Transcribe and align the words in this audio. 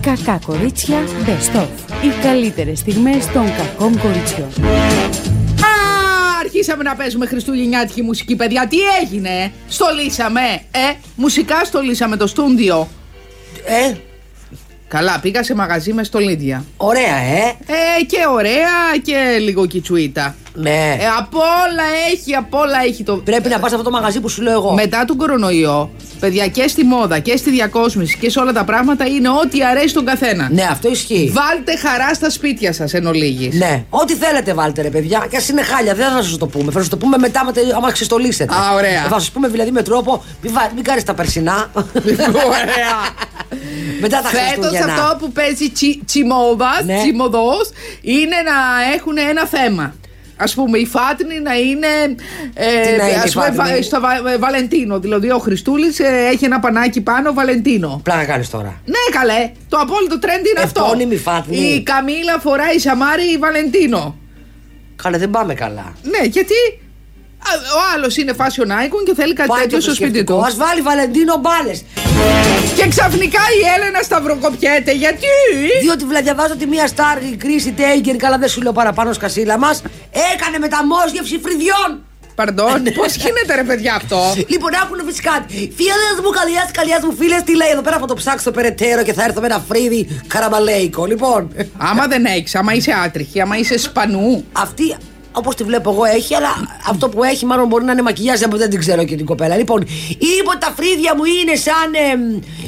Κακά 0.00 0.40
κορίτσια 0.46 0.98
Best 1.26 1.60
of. 1.60 1.66
Οι 2.04 2.22
καλύτερες 2.22 2.78
στιγμές 2.78 3.26
των 3.32 3.44
κακών 3.56 3.98
κοριτσιών. 4.00 4.48
Α, 5.60 5.70
αρχίσαμε 6.40 6.82
να 6.82 6.94
παίζουμε 6.94 7.26
χριστουγεννιάτικη 7.26 8.02
μουσική, 8.02 8.36
παιδιά. 8.36 8.66
Τι 8.68 8.76
έγινε, 9.02 9.28
ε; 9.28 9.50
στολίσαμε, 9.68 10.40
ε, 10.70 10.92
μουσικά 11.16 11.64
στολίσαμε 11.64 12.16
το 12.16 12.26
στούντιο. 12.26 12.88
Ε, 13.64 13.94
Καλά, 14.88 15.18
πήγα 15.20 15.42
σε 15.42 15.54
μαγαζί 15.54 15.92
μες 15.92 16.06
στολίδια. 16.06 16.64
ωραία, 16.76 17.16
ε. 17.16 17.56
Ε, 17.66 18.04
και 18.04 18.18
ωραία 18.32 18.68
και 19.02 19.38
λίγο 19.40 19.66
κιτσουίτα. 19.66 20.36
Ναι. 20.60 20.96
Ε, 21.00 21.06
απ' 21.18 21.34
όλα 21.34 21.82
έχει, 22.12 22.34
απ' 22.34 22.54
όλα 22.54 22.82
έχει 22.86 23.02
το. 23.02 23.16
Πρέπει 23.16 23.48
να 23.48 23.58
πας 23.58 23.70
σε 23.70 23.76
αυτό 23.76 23.90
το 23.90 23.96
μαγαζί 23.96 24.20
που 24.20 24.28
σου 24.28 24.42
λέω 24.42 24.52
εγώ. 24.52 24.72
Μετά 24.72 25.04
τον 25.04 25.16
κορονοϊό, 25.16 25.90
παιδιά 26.20 26.46
και 26.46 26.68
στη 26.68 26.84
μόδα 26.84 27.18
και 27.18 27.36
στη 27.36 27.50
διακόσμηση 27.50 28.18
και 28.18 28.30
σε 28.30 28.38
όλα 28.38 28.52
τα 28.52 28.64
πράγματα 28.64 29.06
είναι 29.06 29.28
ό,τι 29.28 29.64
αρέσει 29.64 29.94
τον 29.94 30.04
καθένα. 30.04 30.48
Ναι, 30.52 30.66
αυτό 30.70 30.90
ισχύει. 30.90 31.30
Βάλτε 31.34 31.76
χαρά 31.76 32.14
στα 32.14 32.30
σπίτια 32.30 32.72
σας 32.72 32.94
εν 32.94 33.06
ολίγης. 33.06 33.54
Ναι, 33.54 33.84
ό,τι 33.90 34.14
θέλετε 34.14 34.54
βάλτε 34.54 34.82
ρε 34.82 34.90
παιδιά. 34.90 35.26
Και 35.30 35.36
ας 35.36 35.48
είναι 35.48 35.62
χάλια, 35.62 35.94
δεν 35.94 36.10
θα 36.10 36.22
σας 36.22 36.36
το 36.36 36.46
πούμε. 36.46 36.72
Θα 36.72 36.78
σας 36.78 36.88
το 36.88 36.96
πούμε 36.96 37.18
μετά, 37.18 37.44
με, 37.44 37.52
άμα 37.76 37.92
ξεστολίσετε. 37.92 38.54
Α, 38.54 38.74
ωραία. 38.74 39.02
Θα 39.08 39.18
σας 39.18 39.30
πούμε 39.30 39.48
δηλαδή 39.48 39.70
με 39.70 39.82
τρόπο. 39.82 40.24
Μην, 40.42 40.52
βα- 40.52 40.70
μην 40.74 40.84
κάνεις 40.84 41.04
τα 41.04 41.14
περσινά. 41.14 41.70
Ωραία. 42.48 42.96
μετά 44.00 44.20
τα 44.22 44.28
Φέτος 44.28 44.44
Χριστούγεννα. 44.48 44.92
αυτό 44.92 45.16
που 45.20 45.32
παίζει 45.32 45.70
τσι, 45.70 46.02
τσιμόδας, 46.06 46.82
Ναι. 46.84 46.96
τσιμωδός, 46.96 47.70
είναι 48.00 48.36
να 48.44 48.92
έχουν 48.94 49.16
ένα 49.30 49.46
θέμα. 49.46 49.94
Α 50.40 50.44
πούμε, 50.54 50.78
η 50.78 50.86
Φάτνη 50.86 51.40
να 51.40 51.54
είναι. 51.58 51.86
Ε, 52.54 52.80
Τι 52.80 52.96
να 52.96 53.08
είναι 53.08 53.18
η 53.18 53.20
ας 53.24 53.32
πούμε, 53.32 53.44
Φάτνη; 53.44 53.74
βα- 53.74 53.82
στο 53.82 54.00
Βα- 54.00 54.30
ε, 54.32 54.38
Βαλεντίνο. 54.38 54.98
Δηλαδή, 55.00 55.30
ο 55.30 55.38
Χριστούλης 55.38 55.98
έχει 56.32 56.44
ένα 56.44 56.60
πανάκι 56.60 57.00
πάνω, 57.00 57.32
Βαλεντίνο. 57.32 58.00
Πλάκα 58.04 58.24
κάνεις 58.24 58.50
τώρα. 58.50 58.80
Ναι, 58.84 59.18
καλέ. 59.18 59.50
Το 59.68 59.76
απόλυτο 59.78 60.18
trend 60.22 60.46
είναι 60.50 60.60
αυτό. 60.64 60.84
Επώνυμη 60.84 61.16
Φάτνη. 61.16 61.56
Η 61.56 61.82
Καμίλα 61.82 62.38
φοράει 62.40 62.78
σαμάρι 62.78 63.36
Βαλεντίνο. 63.38 64.16
Καλά, 65.02 65.18
δεν 65.18 65.30
πάμε 65.30 65.54
καλά. 65.54 65.92
Ναι, 66.02 66.26
γιατί; 66.26 66.54
α, 66.54 66.87
ο 67.46 67.80
άλλος 67.94 68.16
είναι 68.16 68.34
fashion 68.38 68.70
icon 68.84 69.02
και 69.06 69.14
θέλει 69.14 69.32
κάτι 69.32 69.48
Πάει 69.48 69.60
τέτοιο 69.60 69.76
το 69.76 69.82
στο 69.82 69.94
σπίτι 69.94 70.24
του. 70.24 70.34
Α 70.34 70.50
βάλει 70.56 70.80
Βαλεντίνο 70.80 71.36
μπάλες. 71.36 71.84
Και 72.76 72.88
ξαφνικά 72.88 73.40
η 73.60 73.60
Έλενα 73.76 74.02
σταυροκοπιέται. 74.02 74.92
Γιατί; 74.92 75.26
Διότι 75.80 76.04
βλα, 76.04 76.22
διαβάζω 76.22 76.52
ότι 76.52 76.66
μία 76.66 76.86
στάρ, 76.86 77.22
η 77.22 77.36
κρίση 77.36 77.72
Τέγκερ, 77.72 78.16
καλά 78.16 78.38
δεν 78.38 78.48
σου 78.48 78.60
λέω 78.62 78.72
παραπάνω 78.72 79.12
σκασίλα 79.12 79.58
μας, 79.58 79.82
έκανε 80.34 80.58
μεταμόσγευση 80.58 81.40
φρυδιών. 81.42 82.02
Παρντών, 82.34 82.82
πώς 82.98 83.14
γίνεται 83.14 83.54
ρε 83.54 83.62
παιδιά 83.62 83.94
αυτό; 83.94 84.34
Λοιπόν, 84.48 84.70
άκουνε 84.82 85.02
φυσικά. 85.06 85.46
Φίλες 85.48 86.18
μου, 86.22 86.30
καλιάς 86.30 86.70
καλιάς 86.72 87.02
μου 87.02 87.14
φίλες, 87.18 87.42
τι 87.42 87.56
λέει 87.56 87.68
εδώ 87.72 87.80
πέρα, 87.80 87.98
θα 87.98 88.06
το 88.06 88.14
ψάξω 88.14 88.50
περαιτέρω 88.50 89.02
και 89.02 89.12
θα 89.12 89.24
έρθω 89.24 89.40
με 89.40 89.46
ένα 89.46 89.64
φρύδι 89.68 90.22
καραμπαλέικο. 90.26 91.06
Λοιπόν, 91.06 91.52
Άμα 91.78 92.06
δεν 92.06 92.24
έχεις, 92.24 92.54
άμα 92.54 92.72
είσαι 92.74 92.92
άτριχη, 93.04 93.40
άμα 93.40 93.56
είσαι 93.58 93.78
σπανού. 93.78 94.44
αυτή 94.52 94.96
όπως 95.32 95.54
τη 95.54 95.64
βλέπω 95.64 95.90
εγώ 95.90 96.04
έχει, 96.04 96.34
αλλά 96.34 96.48
αυτό 96.88 97.08
που 97.08 97.24
έχει 97.24 97.46
μάλλον 97.46 97.66
μπορεί 97.66 97.84
να 97.84 97.92
είναι 97.92 98.02
μακιγιάζ, 98.02 98.40
aber 98.40 98.56
δεν 98.56 98.70
την 98.70 98.78
ξέρω 98.78 99.04
και 99.04 99.16
την 99.16 99.26
κοπέλα. 99.26 99.56
Λοιπόν, 99.56 99.80
είπε 100.08 100.48
ότι 100.48 100.58
τα 100.58 100.74
φρύδια 100.76 101.16
μου 101.16 101.24
είναι 101.24 101.54
σαν. 101.56 101.94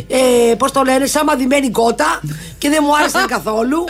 Ε, 0.09 0.51
ε, 0.51 0.55
Πώς 0.55 0.73
το 0.73 0.83
λένε, 0.83 1.07
σαν 1.07 1.25
μαδημένη 1.25 1.71
κότα 1.71 2.21
και 2.61 2.69
δεν 2.69 2.79
μου 2.87 2.97
άρεσαν 2.97 3.27
καθόλου. 3.37 3.85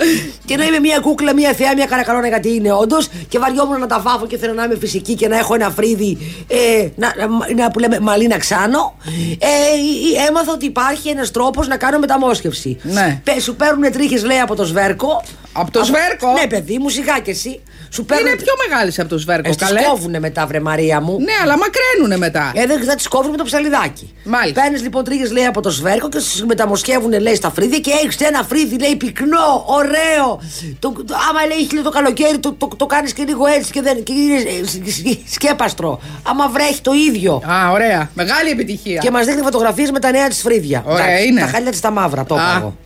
Και 0.44 0.56
να 0.56 0.64
είμαι 0.64 0.78
μια 0.78 0.98
κούκλα, 0.98 1.34
μια 1.34 1.52
θεά, 1.52 1.74
μια 1.74 1.86
καρακαλώνα 1.86 2.28
γιατί 2.28 2.54
είναι 2.54 2.72
όντως. 2.72 3.08
Και 3.28 3.38
βαριόμουν 3.38 3.78
να 3.80 3.86
τα 3.86 4.00
βάφω 4.00 4.26
και 4.26 4.36
θέλω 4.38 4.52
να 4.52 4.64
είμαι 4.64 4.76
φυσική 4.80 5.14
και 5.14 5.28
να 5.28 5.38
έχω 5.38 5.54
ένα 5.54 5.70
φρύδι 5.70 6.18
ε, 6.48 6.88
να, 6.96 7.12
να, 7.16 7.54
να- 7.62 7.70
που 7.70 7.78
λέμε 7.78 8.00
μαλλίνα 8.00 8.38
ξάνω. 8.38 8.96
Ε, 9.38 9.46
ε, 9.46 10.26
έμαθα 10.28 10.52
ότι 10.52 10.64
υπάρχει 10.66 11.08
ένας 11.08 11.30
τρόπος 11.30 11.68
να 11.68 11.76
κάνω 11.76 11.98
μεταμόσχευση. 11.98 12.78
Ναι. 12.82 13.20
Πε, 13.24 13.41
σου 13.41 13.56
παίρνουν 13.56 13.92
τρίχες, 13.92 14.24
λέει, 14.24 14.38
από 14.38 14.54
το 14.54 14.64
σβέρκο. 14.64 15.22
Από 15.52 15.70
το 15.70 15.84
σβέρκο; 15.84 16.32
Ναι, 16.41 16.46
παιδί 16.46 16.78
μου, 16.78 16.88
σιγά 16.88 17.18
κι 17.18 17.30
εσύ. 17.30 17.60
Σου 17.92 18.04
παίρνουν. 18.04 18.26
Είναι 18.26 18.37
πιο 18.37 18.52
μεγάλη 18.69 18.92
από 18.98 19.08
το 19.08 19.19
σβέρκο, 19.19 19.48
Ε, 19.48 19.54
τις 19.54 19.66
καλέ. 19.66 19.81
κόβουνε 19.82 20.19
μετά, 20.20 20.47
βρε 20.47 20.60
Μαρία 20.60 21.00
μου. 21.00 21.16
Ναι, 21.20 21.32
αλλά 21.42 21.56
μακραίνουνε 21.58 22.16
μετά. 22.16 22.52
Ε, 22.54 22.66
δεν 22.66 22.84
θα 22.84 22.94
τις 22.94 23.08
κόβουν 23.08 23.31
με 23.31 23.37
το 23.37 23.44
ψαλιδάκι. 23.44 24.14
Μάλιστα. 24.25 24.60
Παίρνεις 24.62 24.82
λοιπόν 24.82 25.04
τρίχες, 25.04 25.31
λέει, 25.32 25.44
από 25.44 25.60
το 25.60 25.70
σβέρκο 25.70 26.08
και 26.08 26.19
σου 26.20 26.47
μεταμοσχεύουν, 26.47 27.20
λέει, 27.20 27.34
στα 27.34 27.50
φρύδια 27.50 27.78
και 27.78 27.91
έχεις 28.04 28.16
ένα 28.20 28.42
φρύδι, 28.42 28.59
λέει, 28.81 28.97
πυκνό, 28.97 29.65
ωραίο. 29.66 30.41
Το, 30.78 30.93
το, 31.06 31.15
άμα 31.31 31.47
λέει, 31.47 31.59
χίλιο 31.69 31.82
το 31.82 31.91
καλοκαίρι, 31.91 32.38
το, 32.38 32.53
το, 32.53 32.69
το 32.76 32.87
κάνεις 32.87 33.12
και 33.12 33.25
λίγο 33.26 33.47
έτσι 33.47 33.71
και, 33.72 33.82
δεν, 33.82 34.03
και 34.03 34.12
είναι 34.12 34.34
ε, 34.34 34.66
σ- 34.66 34.88
σ- 34.88 35.32
σκέπαστρο. 35.32 36.00
Άμα 36.22 36.48
βρέχει 36.48 36.81
το 36.81 36.93
ίδιο. 37.09 37.43
Α, 37.50 37.70
ωραία. 37.72 38.10
Μεγάλη 38.15 38.50
επιτυχία. 38.50 38.99
Και 39.00 39.10
μας 39.10 39.26
δείχνει 39.26 39.43
φωτογραφίες 39.43 39.91
με 39.91 39.99
τα 39.99 40.10
νέα 40.10 40.28
της 40.28 40.41
φρύδια. 40.41 40.82
Ωραία, 40.87 41.04
Εντάξει, 41.06 41.26
είναι. 41.26 41.41
Τα 41.41 41.47
χάλια 41.47 41.70
της 41.70 41.81
τα 41.81 41.91
μαύρα, 41.91 42.25
το 42.25 42.34
Α. 42.34 42.38
είπα 42.38 42.56
εγώ. 42.59 42.76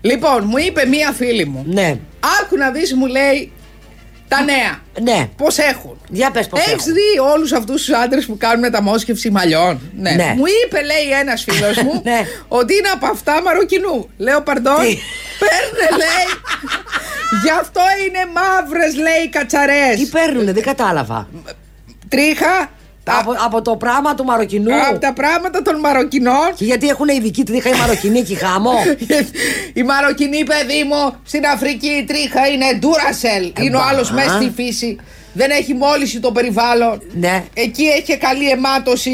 Λοιπόν, 0.00 0.44
μου 0.46 0.56
είπε 0.66 0.86
μία 0.86 1.12
φίλη 1.16 1.44
μου. 1.46 1.64
Ναι, 1.68 1.96
Άκου 2.42 2.56
να 2.56 2.70
δεις 2.70 2.94
μου 2.94 3.06
λέει 3.06 3.52
τα 4.28 4.42
νέα. 4.42 4.80
ναι. 5.02 5.28
Πώς 5.36 5.58
έχουν. 5.58 6.00
Για 6.08 6.30
πες 6.30 6.46
πώς. 6.46 6.60
Έχεις 6.66 6.84
δει 6.84 7.18
όλους 7.34 7.52
αυτούς 7.52 7.84
τους 7.84 7.94
άντρες 7.94 8.26
που 8.26 8.36
κάνουν 8.36 8.58
μεταμόσχευση 8.60 9.30
μαλλιών. 9.30 9.80
Ναι. 9.96 10.10
Ναι. 10.10 10.34
Μου 10.36 10.44
είπε, 10.64 10.82
λέει 10.82 11.18
ένας 11.20 11.42
φίλος 11.48 11.76
μου, 11.76 12.00
Ναι. 12.04 12.20
ότι 12.48 12.74
είναι 12.74 12.88
από 12.88 13.06
αυτά 13.06 13.42
μαροκινού. 13.42 14.08
Λέω, 14.16 14.42
παρντών. 14.42 14.80
Τι; 14.80 14.98
Παίρνε, 15.38 15.96
λέει. 15.96 16.26
Γι' 17.42 17.50
αυτό 17.60 17.80
είναι 18.06 18.18
μαύρες, 18.34 18.94
λέει, 18.96 19.28
κατσαρές. 19.30 19.96
Τι 19.96 20.06
παίρνουνε, 20.06 20.52
δεν 20.52 20.62
κατάλαβα. 20.62 21.28
Τρίχα. 22.08 22.70
Τα- 23.06 23.18
Από, 23.18 23.34
από 23.44 23.62
το 23.62 23.76
πράγμα 23.76 24.14
του 24.14 24.24
Μαροκινού. 24.24 24.74
από 24.90 24.98
τα 24.98 25.12
πράγματα 25.12 25.62
των 25.62 25.78
Μαροκινών. 25.80 26.48
Και 26.56 26.64
γιατί 26.64 26.88
έχουν 26.88 27.08
ειδική 27.08 27.42
τρίχα 27.44 27.68
οι 27.68 27.78
Μαροκινοί 27.78 28.22
και 28.22 28.36
χάμω; 28.36 28.72
η 29.80 29.82
Μαροκινή, 29.82 30.44
παιδί 30.44 30.82
μου, 30.88 31.14
στην 31.24 31.46
Αφρική 31.46 31.86
η 31.88 32.04
τρίχα 32.04 32.46
είναι 32.48 32.64
Duracell. 32.82 33.60
είναι 33.62 33.76
ο 33.76 33.78
μπα. 33.80 33.86
άλλος 33.86 34.10
μέσα 34.10 34.30
στη 34.30 34.52
φύση. 34.56 34.96
Δεν 35.38 35.50
έχει 35.50 35.74
μόλυση 35.74 36.20
το 36.20 36.32
περιβάλλον. 36.32 37.02
Ναι. 37.14 37.44
Εκεί 37.54 37.84
έχει 37.84 38.16
καλή 38.18 38.48
αιμάτωση. 38.50 39.10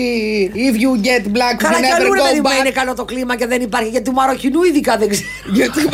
If 0.55 0.75
you 0.77 1.07
get 1.07 1.27
black, 1.37 1.57
Καλά 1.57 1.79
you 1.79 1.81
κι 1.81 1.87
never 1.89 2.01
αλλού 2.01 2.13
ρε 2.13 2.21
παιδί 2.21 2.41
go 2.43 2.43
μου 2.43 2.51
back. 2.57 2.61
είναι 2.61 2.71
καλό 2.71 2.95
το 2.95 3.05
κλίμα 3.05 3.37
και 3.37 3.47
δεν 3.47 3.61
υπάρχει. 3.63 3.89
Γιατί 3.89 4.05
του 4.11 4.17
Μαροκινού 4.17 4.63
ειδικά 4.63 4.97
δεν 4.97 5.09
ξέρω. 5.09 5.29
Γιατί 5.53 5.81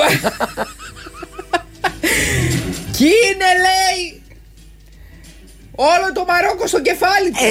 Κι 2.97 3.05
είναι, 3.05 3.51
λέει, 3.67 4.23
όλο 5.81 6.07
το 6.15 6.25
Μαρόκο 6.29 6.67
στο 6.67 6.81
κεφάλι 6.81 7.31
του. 7.31 7.45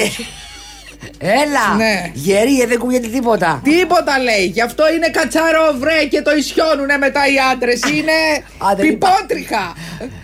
Ε, 1.18 1.30
Έλα! 1.42 1.66
Ναι. 1.76 2.10
Γερή, 2.14 2.60
ε, 2.60 2.66
δεν 2.66 2.78
κουνιέται 2.78 3.08
τίποτα. 3.08 3.60
Τίποτα 3.64 4.18
λέει. 4.18 4.44
Γι' 4.44 4.60
αυτό 4.60 4.92
είναι 4.94 5.08
κατσαρό 5.08 5.66
βρε 5.78 6.04
και 6.04 6.22
το 6.22 6.30
ισιώνουνε 6.34 6.96
μετά 6.96 7.20
οι 7.32 7.36
άντρες. 7.52 7.80
Είναι 7.80 8.18
Α, 8.58 8.74
δεν 8.76 8.86
πιπότριχα. 8.86 9.74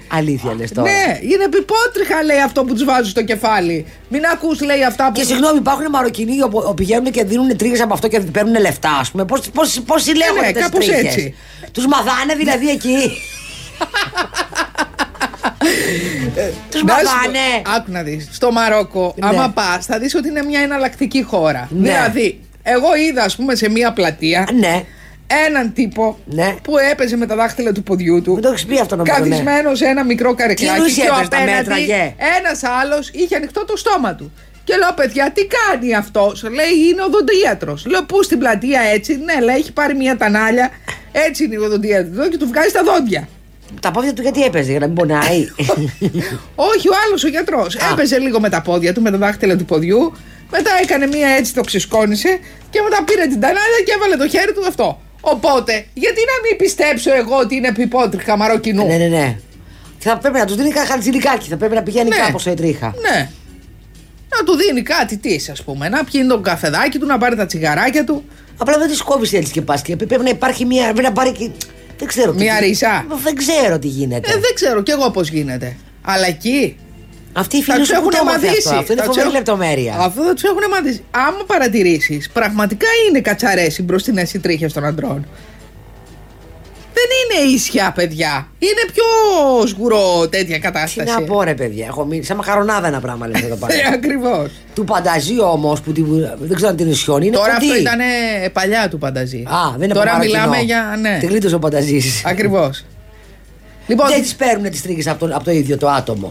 Αλήθεια 0.09 0.55
λες 0.55 0.73
τώρα. 0.73 0.91
Ναι, 0.91 1.19
είναι 1.21 1.49
πιπότριχα 1.49 2.23
λέει 2.23 2.41
αυτό 2.41 2.65
που 2.65 2.73
τους 2.75 2.85
βάζουν 2.85 3.11
στο 3.11 3.23
κεφάλι. 3.23 3.87
Μην 4.09 4.25
ακούς 4.33 4.61
λέει 4.61 4.85
αυτά 4.85 5.07
που. 5.07 5.13
Και 5.13 5.25
συγγνώμη, 5.25 5.59
υπάρχουν 5.59 5.87
Μαροκινοί 5.91 6.43
όπου 6.43 6.59
όπου 6.59 6.75
πηγαίνουν 6.75 7.11
και 7.11 7.25
δίνουν 7.25 7.57
τρίχε 7.57 7.83
από 7.83 7.95
αυτό 7.95 8.09
και 8.09 8.21
παίρνουν 8.21 8.61
λεφτά, 8.61 8.93
ας 9.01 9.11
πούμε. 9.11 9.25
Πώ 9.25 9.37
πώς, 9.55 9.81
πώς 9.87 10.03
συλλέγονται 10.03 10.47
ναι, 10.47 10.53
τις 10.53 10.63
κάπως 10.63 10.87
τρίχες; 10.87 11.05
έτσι. 11.05 11.35
Τους 11.73 11.87
μαθάνε 11.87 12.35
δηλαδή 12.35 12.69
εκεί. 12.71 12.99
Τους 16.71 16.83
Να 16.83 16.95
σου 16.95 17.05
πω, 17.05 17.11
μαθάνε. 17.15 17.77
Άκου 17.77 17.91
να 17.93 18.03
δεις. 18.03 18.29
Στο 18.33 18.53
Μαρόκο, 18.53 19.15
Ναι. 19.19 19.27
άμα 19.27 19.49
πας, 19.51 19.87
θα 19.87 19.99
δεις 19.99 20.15
ότι 20.15 20.29
είναι 20.29 20.43
μια 20.43 20.61
εναλλακτική 20.61 21.23
χώρα. 21.23 21.69
Ναι. 21.71 21.89
Δηλαδή, 21.89 22.41
εγώ 22.63 22.97
είδα, 23.09 23.23
ας 23.23 23.37
πούμε, 23.37 23.55
σε 23.55 23.69
μια 23.71 23.93
πλατεία 23.93 24.49
Ναι. 24.59 24.85
έναν 25.47 25.73
τύπο 25.73 26.19
Ναι. 26.25 26.55
που 26.63 26.79
έπαιζε 26.79 27.17
με 27.17 27.27
τα 27.27 27.35
δάχτυλα 27.37 27.73
του 27.73 27.83
ποδιού 27.83 28.23
του. 28.23 28.33
Μην 28.33 28.43
το 28.43 28.49
έχεις 28.49 28.65
πει 28.67 28.81
αυτό 28.81 28.97
νομίζω, 28.97 29.19
ναι. 29.19 29.29
Καθισμένος 29.29 29.79
σε 29.79 29.85
ένα 29.85 30.05
μικρό 30.05 30.31
Τι 30.31 30.37
καρεκλάκι. 30.37 30.73
εννοείς 30.75 30.95
Και 30.95 31.01
ο 31.01 31.05
έπαιζε 31.15 31.29
τα 31.29 31.39
μέτρα, 31.39 31.61
απέναντι 31.61 31.83
γε; 31.85 32.15
ένας 32.39 32.63
άλλος 32.83 33.09
είχε 33.13 33.37
ανοιχτό 33.37 33.65
το 33.65 33.77
στόμα 33.77 34.15
του. 34.15 34.33
Και 34.65 34.77
λέω, 34.77 34.93
παιδιά, 34.95 35.31
τι 35.35 35.43
κάνει 35.47 35.95
αυτός; 35.95 36.43
Λέει, 36.43 36.89
είναι 36.91 37.03
οδοντίατρος. 37.03 37.87
Λέω, 37.87 38.05
πού 38.05 38.23
στην 38.23 38.39
πλατεία 38.39 38.81
έτσι; 38.81 39.17
Ναι, 39.25 39.45
λέει, 39.45 39.57
έχει 39.57 39.73
πάρει 39.73 39.95
μια 39.95 40.17
τανάλια. 40.17 40.71
Έτσι 41.13 41.45
είναι 41.45 41.55
η 41.55 41.59
οδοντίατρος 41.59 42.29
και 42.29 42.37
του 42.39 42.47
βγάζει 42.47 42.73
τα 42.73 42.83
δόντια. 42.83 43.29
Τα 43.81 43.91
πόδια 43.91 44.13
του 44.13 44.23
γιατί 44.23 44.45
έπαιζε, 44.45 44.71
για 44.71 44.81
να 44.81 44.87
μην 44.87 44.95
πονάει; 44.95 45.49
Όχι, 46.73 46.89
ο 46.89 46.95
άλλος 47.07 47.25
ο 47.25 47.29
γιατρός. 47.29 47.75
Έπαιζε 47.93 48.19
λίγο 48.19 48.41
με 48.41 48.49
τα 48.49 48.63
πόδια 48.63 48.95
του, 48.95 49.03
με 49.03 49.11
τα 49.11 49.17
δάχτυλα 49.17 49.57
του 49.57 49.65
ποδιού. 49.65 50.13
Μετά 50.51 50.71
έκανε 50.83 51.07
μία 51.07 51.29
έτσι, 51.29 51.55
το 51.55 51.61
ξεσκόνησε 51.61 52.39
και 52.71 52.81
μετά 52.81 53.05
πήρε 53.05 53.23
την 53.23 53.41
τανάλια 53.41 53.81
και 53.85 53.93
έβαλε 53.97 54.17
το 54.17 54.29
χέρι 54.29 54.53
του 54.53 54.65
αυτό. 54.69 55.01
Οπότε, 55.21 55.87
γιατί 55.95 56.21
να 56.21 56.49
μην 56.49 56.57
πιστέψω 56.57 57.15
εγώ 57.15 57.37
ότι 57.37 57.55
είναι 57.55 57.73
πιπότριχα 57.73 58.37
μαροκινού; 58.37 58.87
ναι, 58.87 58.97
ναι, 58.97 59.07
ναι. 59.07 59.39
Και 59.99 60.09
θα 60.09 60.19
πρέπει 60.19 60.39
να 60.39 60.45
τους 60.45 60.57
δίνει 60.57 60.69
κανένα 60.69 60.93
χαρτζηλικάκι, 60.93 61.49
θα 61.49 61.57
πρέπει 61.57 61.75
να 61.75 61.83
πηγαίνει 61.83 62.09
Ναι. 62.09 62.17
κάπως 62.17 62.47
η 62.47 62.55
τρίχα. 62.55 62.95
Ναι. 63.11 63.31
Να 64.39 64.45
του 64.45 64.57
δίνει 64.57 64.83
κάτι 64.83 65.17
τι, 65.17 65.37
ας 65.51 65.63
πούμε. 65.63 65.89
Να 65.89 66.05
πιει 66.05 66.27
τον 66.27 66.43
καφεδάκι 66.43 66.99
του, 66.99 67.07
να 67.07 67.19
πάρει 67.19 67.37
τα 67.37 67.47
τσιγαράκια 67.47 68.05
του. 68.05 68.25
Απλά 68.57 68.79
δεν 68.79 68.91
τη 68.91 68.97
κόβεις 68.97 69.33
έτσι 69.33 69.53
και 69.53 69.63
πας. 69.63 69.83
Και 69.83 69.97
πρέπει 69.97 70.23
να 70.23 70.29
υπάρχει 70.29 70.65
μια. 70.65 70.83
Πρέπει 70.83 71.03
να 71.03 71.13
πάρει 71.13 71.33
και. 71.33 71.51
Δεν 71.99 72.09
ξέρω. 72.09 72.33
τι- 72.33 72.43
Μια 72.43 72.61
ρίζα. 72.61 73.07
Δεν 73.23 73.35
ξέρω 73.35 73.79
τι 73.79 73.89
γίνεται. 73.89 74.31
Ε, 74.31 74.33
δεν 74.33 74.55
ξέρω 74.55 74.83
κι 74.83 74.91
εγώ 74.91 75.11
πώς 75.11 75.29
γίνεται. 75.29 75.77
Αλλά 76.03 76.27
εκεί 76.27 76.77
Αυτή 77.33 77.57
η 77.57 77.63
θα 77.63 77.73
φίλη 77.73 77.87
του 77.87 77.87
σου 77.87 77.93
που 77.93 77.99
έχουν 78.01 78.11
το 78.11 78.19
έμαθε 78.21 78.47
μαντήσει. 78.47 78.69
αυτό. 78.69 78.79
Αυτό 78.79 78.93
είναι 78.93 79.01
Θα 79.03 79.07
τους 79.09 79.17
φοβερή 79.17 79.21
έχουν- 79.21 79.33
λεπτομέρεια. 79.39 79.95
Αυτό 79.99 80.23
θα 80.23 80.35
τους 80.35 80.43
έχουν 80.43 80.63
μαντήσει. 80.71 81.05
Άμα 81.11 81.45
παρατηρήσεις, 81.47 82.31
πραγματικά 82.31 82.87
είναι 83.09 83.21
κατσαρές 83.21 83.79
οι 83.79 83.83
μπροστινές 83.83 84.35
οι 84.35 84.39
τρίχες 84.39 84.73
των 84.73 84.85
αντρών. 84.85 85.27
Δεν 87.07 87.41
είναι 87.43 87.53
ίσια, 87.55 87.93
παιδιά. 87.95 88.49
Είναι 88.59 88.93
πιο 88.93 89.05
σγουρό 89.67 90.29
τέτοια 90.29 90.55
Τι 90.55 90.61
κατάσταση. 90.61 91.11
να 91.13 91.23
πω, 91.23 91.43
ρε 91.43 91.55
παιδιά, 91.55 91.87
έχω 91.87 92.05
μείνει. 92.05 92.25
Σαν 92.25 92.37
μαχαρονάδα 92.37 92.87
ένα 92.87 93.01
πράγμα 93.01 93.27
λες 93.27 93.43
εδώ 93.43 93.55
Ε, 93.55 93.67
πέρα. 93.67 93.89
ακριβώς. 93.95 94.51
του 94.75 94.85
πανταζή 94.85 95.41
όμως, 95.41 95.81
που 95.81 95.93
την, 95.93 96.07
δεν 96.41 96.55
ξέρω 96.57 96.71
αν 96.71 96.77
την 96.77 96.91
ισιώνει, 96.91 97.27
είναι 97.27 97.37
Τώρα 97.37 97.53
κοντή. 97.53 97.67
αυτό 97.67 97.81
ήταν 97.81 97.99
παλιά 98.53 98.89
του 98.89 98.99
πανταζή. 98.99 99.43
Α, 99.47 99.71
δεν 99.77 99.83
είναι 99.83 99.95
Τώρα 99.95 100.11
από 100.15 100.25
μιλάμε 100.25 100.45
παρακινό. 100.47 100.65
για. 100.65 100.97
Ναι, 101.01 101.17
Την 101.21 101.29
γλίτωσε 101.29 101.55
ο 101.55 101.59
πανταζής. 101.59 102.23
ακριβώς. 102.25 102.85
Λοιπόν, 103.87 104.09
Δεν 104.09 104.23
τις 104.23 104.35
παίρνουν 104.35 104.71
τις 104.71 104.83
τρίχε 104.83 105.11
από, 105.11 105.27
το- 105.27 105.35
από 105.35 105.45
το 105.45 105.51
ίδιο 105.51 105.79
το 105.79 105.89
άτομο. 105.89 106.31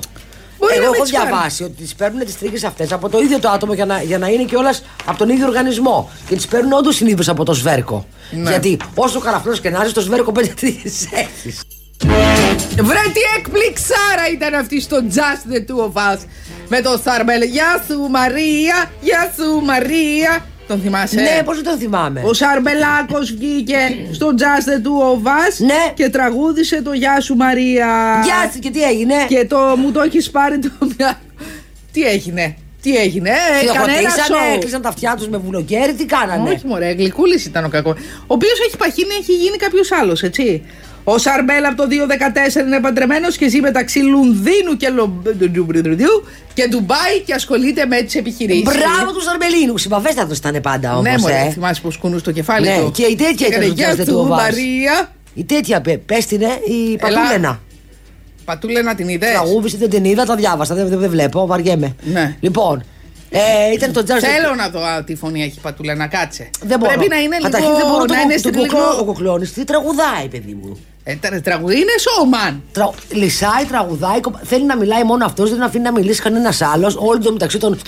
Μπορεί 0.74 0.86
Εγώ 0.86 0.86
να 0.86 0.92
μην 0.92 0.96
έχω 0.96 1.04
τις 1.04 1.12
πάρουν. 1.12 1.28
διαβάσει 1.30 1.64
ότι 1.64 1.82
τις 1.82 1.96
παίρνουν 1.96 2.26
τις 2.26 2.38
τρίχες 2.38 2.64
αυτές 2.64 2.92
από 2.92 3.10
το 3.10 3.20
ίδιο 3.20 3.40
το 3.40 3.50
άτομο 3.50 3.74
για 3.74 3.86
να, 3.86 4.02
για 4.02 4.18
να 4.18 4.28
είναι 4.28 4.44
κιόλας 4.44 4.84
από 5.06 5.18
τον 5.18 5.30
ίδιο 5.30 5.46
οργανισμό. 5.48 6.10
Και 6.28 6.36
τις 6.36 6.48
παίρνουν 6.48 6.74
όντως 6.74 6.96
συνήθως 6.96 7.30
από 7.30 7.44
το 7.46 7.54
σβέρκο. 7.54 8.06
Ναι. 8.32 8.50
Γιατί 8.50 8.78
όσο 8.96 9.20
καραφλό 9.20 9.58
και 9.58 9.70
να 9.70 9.84
είσαι, 9.84 9.94
το 9.94 10.02
σβέρκο 10.02 10.32
πέντε 10.32 10.54
τρίχες 10.60 11.08
έχεις. 11.12 11.62
Βρε 12.82 13.00
τι 13.14 13.22
εκπληξάρα 13.38 14.26
ήταν 14.34 14.54
αυτή 14.54 14.82
στο 14.82 14.98
Just 15.16 15.54
the 15.54 15.58
Two 15.58 15.92
of 15.94 16.14
Us 16.14 16.20
με 16.68 16.82
το 16.82 17.00
Σαρμπέλ. 17.04 17.42
Γεια 17.42 17.84
σου 17.88 18.00
Μαρία, 18.00 18.92
γεια 19.02 19.34
σου 19.38 19.62
Μαρία. 19.66 20.46
Τον 20.74 20.82
θυμάσαι; 20.82 21.22
Ναι, 21.22 21.42
πώς 21.46 21.56
δεν 21.56 21.64
τον 21.66 21.78
θυμάμαι. 21.78 22.22
Ο 22.26 22.34
Σαρμπελάκο 22.34 23.20
βγήκε 23.20 23.78
στο 24.12 24.28
Just 24.38 24.70
the 24.70 24.78
Two 24.86 25.16
of 25.16 25.28
Us 25.28 25.66
Ναι. 25.66 25.94
και 25.94 26.10
τραγούδισε 26.10 26.82
το 26.82 26.94
Γεια 26.94 27.22
σου 27.22 27.36
Μαρία. 27.36 28.22
Γεια 28.24 28.52
σου 28.54 28.60
και 28.60 28.70
τι 28.70 28.84
έγινε; 28.84 29.14
Και 29.28 29.46
το 29.46 29.58
μου 29.78 29.92
το 29.92 30.02
έχεις 30.02 30.30
πάρει 30.32 30.60
το 30.60 30.70
μυαλό. 30.98 31.16
Τι 31.92 32.02
έγινε, 32.04 32.56
τι 32.82 32.96
έγινε, 32.98 33.30
ε, 33.30 33.66
κανένα 33.66 33.90
Χειροκροτήσανε, 33.90 34.26
σοου. 34.26 34.54
έκλεισαν 34.56 34.82
τα 34.82 34.90
αυτιά 34.90 35.16
τους 35.18 35.28
με 35.30 35.38
βουλοκέρι, 35.38 35.94
τι 35.94 36.06
κάνανε; 36.06 36.50
Όχι, 36.50 36.68
μωρέ, 36.68 36.92
γλυκούλης 36.92 37.46
ήταν 37.46 37.66
ο 37.66 37.70
κακός. 37.70 37.94
Ο 38.20 38.26
οποίος 38.28 38.60
έχει 38.68 38.78
παχύνει, 38.78 39.14
έχει 39.20 39.34
γίνει 39.34 39.58
κάποιος 39.58 39.92
άλλος, 39.92 40.24
έτσι. 40.24 40.64
Ο 41.04 41.18
Σαρμπέλ 41.18 41.66
από 41.66 41.76
το 41.76 41.84
2014 42.64 42.66
είναι 42.68 42.80
παντρεμένος 42.80 43.38
και 43.38 43.50
ζει 43.50 43.60
μεταξύ 43.62 44.00
Λουνδίνου 44.00 44.78
και, 44.78 44.90
Λο... 44.90 45.22
και 46.54 46.68
Ντουμπάι 46.68 47.20
και 47.26 47.34
ασχολείται 47.34 47.86
με 47.86 48.02
τις 48.02 48.16
επιχειρήσεις. 48.16 48.64
Μπράβο 48.64 49.12
του 49.12 49.30
Αρμελίνου. 49.32 49.78
Συμπαθέστατο 49.78 50.34
ήταν 50.34 50.62
πάντα 50.62 50.92
όμως. 50.92 51.04
Ναι, 51.04 51.16
μωρέ, 51.20 51.44
ε. 51.48 51.50
θυμάσαι 51.52 51.82
πως 51.82 51.98
κουνούσε 51.98 52.24
το 52.24 52.32
κεφάλι 52.32 52.68
Ναι, 52.68 52.78
του. 52.80 52.92
και 52.92 53.04
η 53.06 53.16
τέτοια 53.16 53.48
ήταν 53.48 53.62
Έκανε, 53.62 53.66
στο 53.66 53.74
«Γεια 53.74 53.96
Just 53.96 54.00
the 54.00 54.06
σου, 54.06 54.14
Two 54.18 54.22
of 54.22 54.34
Us». 54.34 54.38
Μαρία. 54.38 55.12
Η 55.34 55.44
τέτοια 55.44 55.82
πε, 55.82 55.98
πες 55.98 56.26
την, 56.26 56.42
ε, 56.42 56.46
η 56.46 57.00
Ελά. 57.06 57.20
Πατούλενα. 57.20 57.60
Πατούλενα 58.46 58.96
την 58.96 59.08
είδες; 59.08 59.30
Τραγούδησε, 59.32 59.78
δεν 59.78 59.90
την 59.90 60.06
είδα, 60.06 60.26
τα 60.26 60.36
διάβασα. 60.36 60.76
Δεν, 60.76 60.88
δεν, 60.88 61.00
δεν 61.00 61.10
βλέπω, 61.10 61.46
βαριέμαι. 61.46 61.96
Ναι. 62.04 62.36
Λοιπόν, 62.40 62.84
ε, 63.30 63.40
ήταν 63.74 63.92
το 63.94 64.04
Just 64.08 64.12
the 64.18 64.20
Θέλω 64.20 64.56
να 64.56 64.70
δω 64.70 64.80
α, 64.86 65.04
τι 65.04 65.16
φωνή 65.16 65.42
έχει 65.44 65.54
η 65.58 65.62
Πατούλενα, 65.62 66.08
κάτσε. 66.08 66.50
Δεν 66.64 66.80
μπορώ. 66.80 66.94
Πρέπει 66.94 67.10
να 67.10 67.16
είναι 67.18 67.36
λίγο. 67.36 67.50
Καταρχήν 67.50 67.76
δεν 67.76 67.86
μπορώ 67.88 68.00
να 68.00 68.06
το, 68.06 68.14
είναι 68.24 68.34
το, 68.34 68.40
στην 68.40 68.52
κοκλό- 68.54 68.72
λίγο. 68.72 69.00
Ο 69.02 69.04
κοκλώνης 69.06 69.54
τι 69.54 69.64
τραγουδάει, 69.64 70.28
παιδί 70.32 70.58
μου. 70.62 70.80
Ε, 71.04 71.16
τα- 71.16 71.42
τραγουδί 71.42 71.76
είναι 71.76 71.92
showman. 72.00 72.60
Τρα... 72.72 72.90
Λυσάει, 73.12 73.66
τραγουδάει, 73.68 74.20
κοπ- 74.20 74.40
θέλει 74.44 74.66
να 74.66 74.76
μιλάει 74.78 75.04
μόνο 75.04 75.26
αυτός, 75.26 75.50
δεν 75.50 75.62
αφήνει 75.64 75.84
να 75.84 75.92
μιλήσει 75.92 76.22
κανένας 76.22 76.62
άλλος. 76.62 76.96
Όλοι 77.00 77.20
το 77.24 77.32
μεταξύ 77.32 77.58
των. 77.58 77.80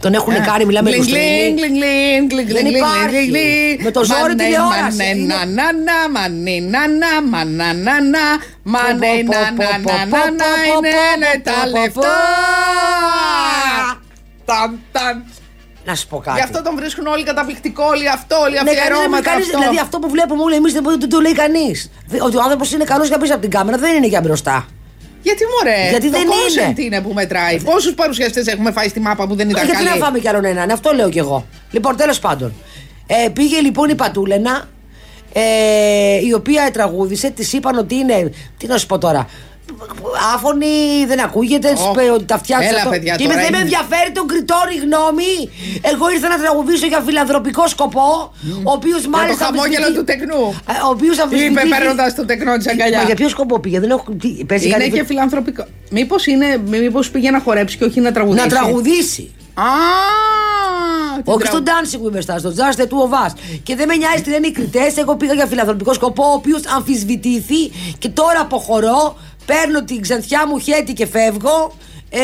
Τον 0.00 0.14
έχουν 0.14 0.34
κάνει, 0.44 0.64
μιλάμε 0.64 0.90
Γκλινγκ, 0.90 1.04
γλουστρίνι. 1.04 1.54
γκλινγκ, 1.54 1.74
γκλινγκ, 1.76 2.28
γκλινγκ, 2.30 2.48
Δεν 2.48 2.62
γκλινγκ, 2.64 2.76
υπάρχει. 2.76 3.06
γκλινγκ, 3.08 3.28
γκλινγκ. 3.30 3.80
Με 3.82 3.90
το 3.90 4.04
ζόρι 4.04 4.20
Μανέ, 4.20 4.42
τηλεόραση. 4.44 4.80
μανέ, 4.82 5.04
Είναι- 5.10 5.34
να, 5.34 5.44
να, 5.44 5.72
να, 5.72 5.98
μανέ, 6.10 6.58
να, 6.60 6.82
να, 7.02 7.12
μανά, 7.30 7.72
να, 7.74 7.94
να, 8.14 8.24
μανέ, 8.62 9.06
Πω, 9.06 9.22
πω, 9.26 9.32
να, 9.38 9.52
πω, 9.54 9.62
να, 9.62 9.80
πω, 9.82 9.92
να, 9.92 10.06
πω, 10.10 10.16
να, 10.16 10.18
πω, 10.18 10.18
να, 10.40 10.50
πω, 10.66 10.76
είναι 10.76 10.90
πω, 10.96 11.18
ναι, 11.22 11.32
πω, 11.42 11.50
τα 11.50 11.56
πω, 11.62 11.78
λεφτά. 11.78 12.16
Ταν, 14.44 14.78
ταν. 14.92 15.24
Να 15.84 15.94
σου 15.94 16.06
πω 16.06 16.18
κάτι. 16.18 16.36
Γι' 16.38 16.42
αυτό 16.44 16.62
τον 16.62 16.74
βρίσκουν 16.76 17.06
όλοι 17.06 17.24
καταπληκτικό, 17.24 17.84
όλοι 17.84 18.08
αυτό, 18.08 18.36
όλοι 18.40 18.50
Ναι, 18.52 18.56
κανείς 18.58 18.72
δεν 18.72 18.82
αφιερώματα 18.82 19.08
μιλάει, 19.08 19.22
κανείς- 19.22 19.46
αυτό. 19.46 19.58
Δηλαδή 19.58 19.78
αυτό 19.78 19.98
που 19.98 20.08
βλέπουμε 20.10 20.42
όλοι 20.42 20.54
εμείς 20.54 20.72
δεν 20.72 20.82
μπορεί- 20.82 21.00
δεν 21.00 21.08
το 21.08 21.20
λέει 21.20 21.32
κανείς. 21.32 21.90
Ότι 22.20 22.36
ο 22.36 22.40
άνθρωπος 22.42 22.72
είναι 22.72 22.84
καλός 22.84 23.08
για 23.08 23.18
πίσω 23.18 23.32
από 23.32 23.40
την 23.42 23.50
κάμερα 23.50 23.78
δεν 23.78 23.96
είναι 23.96 24.06
για 24.06 24.20
μπροστά. 24.20 24.66
Γιατί 25.22 25.42
μωρέ, 25.52 25.88
Γιατί 25.90 26.10
το 26.10 26.18
δεν 26.18 26.26
content 26.28 26.60
είναι. 26.60 26.74
είναι 26.76 27.00
που 27.00 27.12
μετράει. 27.12 27.60
Πόσους 27.62 27.92
παρουσιαστές 27.94 28.46
έχουμε 28.46 28.72
φάει 28.72 28.88
στη 28.88 29.00
μάπα 29.00 29.26
που 29.26 29.34
δεν 29.34 29.48
ήταν 29.50 29.64
Γιατί 29.64 29.82
να 29.82 29.88
καλοί. 29.88 30.00
φάμε 30.02 30.18
κι 30.18 30.28
άλλον 30.28 30.44
έναν, 30.44 30.70
αυτό 30.70 30.92
λέω 30.92 31.08
κι 31.08 31.18
εγώ. 31.18 31.46
Λοιπόν, 31.70 31.96
τέλος 31.96 32.18
πάντων. 32.18 32.52
Ε, 33.06 33.28
πήγε 33.28 33.60
λοιπόν 33.60 33.88
η 33.88 33.94
Πατούλενα, 33.94 34.68
ε, 35.32 35.40
η 36.26 36.32
οποία 36.32 36.70
τραγούδισε, 36.72 37.30
της 37.30 37.52
είπαν 37.52 37.78
ότι 37.78 37.94
είναι. 37.94 38.32
Τι 38.58 38.66
να 38.66 38.78
σου 38.78 38.86
πω 38.86 38.98
τώρα. 38.98 39.26
Άφωνη, 40.34 41.04
δεν 41.06 41.20
ακούγεται, 41.20 41.72
της 41.72 41.82
Ω, 41.82 41.90
είπε 41.90 42.10
ότι 42.10 42.24
τα 42.24 42.34
αυτιά 42.34 42.58
της 42.58 42.68
έλα, 42.68 42.76
αυτό. 42.78 42.90
παιδιά, 42.90 43.14
Και 43.16 43.22
είπε, 43.24 43.32
τώρα 43.32 43.44
δεν 43.44 43.52
με 43.52 43.58
είναι- 43.58 43.64
ενδιαφέρει 43.66 44.10
τον 44.18 44.26
κριτόρι 44.26 44.74
γνώμη. 44.84 45.34
Εγώ 45.92 46.04
ήρθα 46.14 46.28
να 46.28 46.38
τραγουδήσω 46.42 46.86
για 46.86 47.00
φιλανθρωπικό 47.06 47.66
σκοπό, 47.74 48.08
ο 48.68 48.72
οποίος 48.78 49.00
Για 49.00 49.10
το 49.10 49.16
μάλιστα. 49.16 49.44
χαμόγελο 49.44 49.86
αμφισβητεί- 49.86 49.98
του 49.98 50.04
τεκνού. 50.04 50.42
Ε, 50.72 50.72
Ο 50.86 50.90
οποίος 50.96 51.16
Είπε 51.46 51.62
παίρνοντας 51.74 52.14
το 52.14 52.24
τεκνό 52.30 52.56
της 52.56 52.66
αγκαλιά. 52.68 52.98
Μα 52.98 53.04
για 53.04 53.14
ποιο 53.14 53.28
σκοπό 53.28 53.58
πήγε, 53.60 53.80
δεν 53.80 53.90
έχω. 53.90 54.04
τι, 54.20 54.28
παίζει 54.48 54.66
Είναι 54.66 54.76
κάτι- 54.76 54.90
και 54.90 55.04
φιλανθρωπικό. 55.04 55.62
Μήπως 55.90 56.24
μήπως 56.66 57.10
πήγε 57.10 57.30
να 57.30 57.40
χορέψει 57.40 57.76
και 57.78 57.84
όχι 57.84 58.00
να 58.00 58.12
τραγουδήσει; 58.12 58.42
Να 58.46 58.50
τραγουδήσει. 58.56 59.24
Α, 59.54 59.62
την 61.22 61.32
Όχι 61.32 61.42
τραγου- 61.42 61.46
στο 61.46 61.62
dancing 61.68 62.00
που 62.02 62.08
είμαι 62.08 62.20
στα, 62.20 62.38
στο 62.38 62.52
just 62.56 62.76
the 62.80 62.84
two 62.84 63.02
of 63.06 63.12
us. 63.26 63.32
Και 63.62 63.76
δεν 63.76 63.86
με 63.88 63.96
νοιάζει 63.96 64.22
τι 64.22 64.30
λένε 64.30 64.46
οι 64.46 64.52
κριτές. 64.52 64.96
Εγώ 64.96 65.16
πήγα 65.16 65.32
για 65.34 65.46
φιλανθρωπικό 65.46 65.92
σκοπό, 65.92 66.24
ο 66.24 66.32
οποίος 66.32 66.60
αμφισβητήθη 66.76 67.70
και 67.98 68.08
τώρα 68.08 68.40
αποχωρώ. 68.40 69.16
Παίρνω 69.46 69.84
την 69.84 70.00
ξανθιά 70.00 70.46
μου 70.46 70.58
χέτη 70.58 70.92
και 70.92 71.06
φεύγω. 71.06 71.72
Ε, 72.12 72.18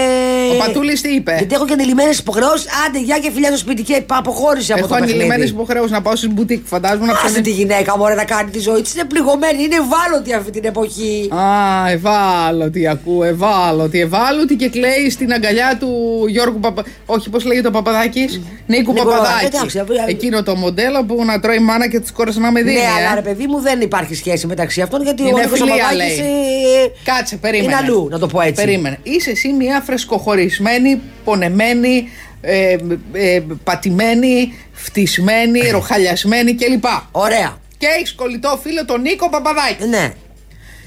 Ο 0.54 0.56
Πατούλης 0.58 1.00
τι 1.00 1.14
είπε; 1.14 1.34
Γιατί 1.38 1.54
έχω 1.54 1.66
και 1.66 1.72
ανηλυμένες 1.72 2.18
υποχρεώσεις. 2.18 2.66
Άντε, 2.86 2.98
γεια 3.00 3.18
και 3.18 3.30
φιλιά 3.32 3.48
στο 3.48 3.56
σπίτι 3.58 3.82
και 3.82 4.02
αποχώρησε 4.06 4.72
από 4.72 4.78
Έχω 4.80 4.88
το 4.88 4.94
παιχνίδι. 4.94 5.12
ανηλυμένε 5.18 5.44
υποχρεώσεις 5.44 5.90
να 5.90 6.02
πάω 6.02 6.16
στην 6.16 6.32
μπουτίκ. 6.32 6.66
Φαντάζομαι 6.66 7.06
να 7.06 7.12
Άσε 7.12 7.22
ψάχνει. 7.24 7.42
τη 7.42 7.50
γυναίκα 7.50 7.98
μου 7.98 8.04
να 8.16 8.24
κάνει 8.24 8.50
τη 8.50 8.58
ζωή 8.58 8.80
της. 8.82 8.94
Είναι 8.94 9.04
πληγωμένη, 9.04 9.62
είναι 9.62 9.74
ευάλωτη 9.74 10.32
αυτή 10.34 10.50
την 10.50 10.64
εποχή. 10.64 11.28
Α, 11.34 11.90
ευάλωτη 11.90 12.86
ακούω, 12.86 13.24
ευάλωτη, 13.24 14.00
ευάλωτη 14.00 14.54
και 14.56 14.68
κλαίει 14.68 15.10
στην 15.10 15.32
αγκαλιά 15.32 15.76
του 15.80 15.88
Γιώργου 16.28 16.60
Παπα... 16.60 16.84
Όχι, 17.06 17.30
πώς 17.30 17.44
λέγεται 17.44 17.68
ο 17.68 17.70
Παπαδάκης; 17.70 18.40
Νίκου 18.66 18.92
Νίκου, 18.92 19.04
Παπαδάκη. 19.06 19.44
εντάξει, 19.44 19.78
αύριο- 19.78 20.04
Εκείνο 20.06 20.42
το 20.42 20.54
μοντέλο 20.56 21.04
που 21.04 21.24
να 21.24 21.40
τρώει 21.40 21.58
μάνα 21.58 21.88
και 21.88 22.00
της 22.00 22.12
κόρε 22.12 22.30
να 22.34 22.50
με 22.52 22.62
δίνει. 22.62 22.74
ναι, 22.74 22.80
ε. 22.80 22.86
αλλά 23.06 23.14
ρε 23.14 23.20
παιδί 23.22 23.46
μου 23.46 23.60
δεν 23.60 23.80
υπάρχει 23.80 24.14
σχέση 24.14 24.46
μεταξύ 24.46 24.80
αυτών 24.80 25.02
γιατί 25.02 25.22
Είναι 25.22 25.32
ο 25.34 25.38
Νίκος 25.38 25.58
φιλία, 25.58 25.74
Παπαδάκης, 25.74 26.18
λέει. 26.18 26.26
ε, 26.26 26.90
Κάτσε, 27.04 27.36
περίμενε. 27.36 27.72
Είναι 27.72 27.80
αλλού, 27.82 28.08
να 28.10 28.18
το 28.18 28.26
πω 28.26 28.40
έτσι. 28.40 28.64
Περίμενε. 28.64 28.98
Είσαι 29.02 29.30
εσύ 29.30 29.52
μια 29.52 29.75
φρεσκοχωρισμένη, 29.82 31.00
πονεμένη, 31.24 32.08
ε, 32.40 32.76
ε, 33.12 33.42
πατημένη, 33.64 34.54
φτισμένη, 34.72 35.60
ροχαλιασμένη 35.70 36.54
κλπ. 36.54 36.84
Ωραία. 37.10 37.56
Και 37.78 37.86
έχεις 37.86 38.14
κολλητό 38.14 38.60
φίλο 38.62 38.84
τον 38.84 39.00
Νίκο 39.00 39.28
Παπαδάκη. 39.28 39.84
Ναι. 39.88 40.12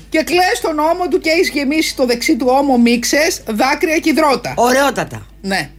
Και 0.09 0.23
κλαις 0.23 0.59
τον 0.61 0.79
ώμο 0.79 1.07
του 1.07 1.19
και 1.19 1.29
έχεις 1.29 1.49
γεμίσει 1.49 1.95
το 1.95 2.05
δεξί 2.05 2.35
του 2.35 2.47
ώμο 2.49 2.77
μίξες, 2.77 3.41
δάκρυα 3.47 3.97
και 3.97 4.09
υδρότα. 4.09 4.53
Ωραιότατα. 4.55 5.25
Ναι. 5.41 5.69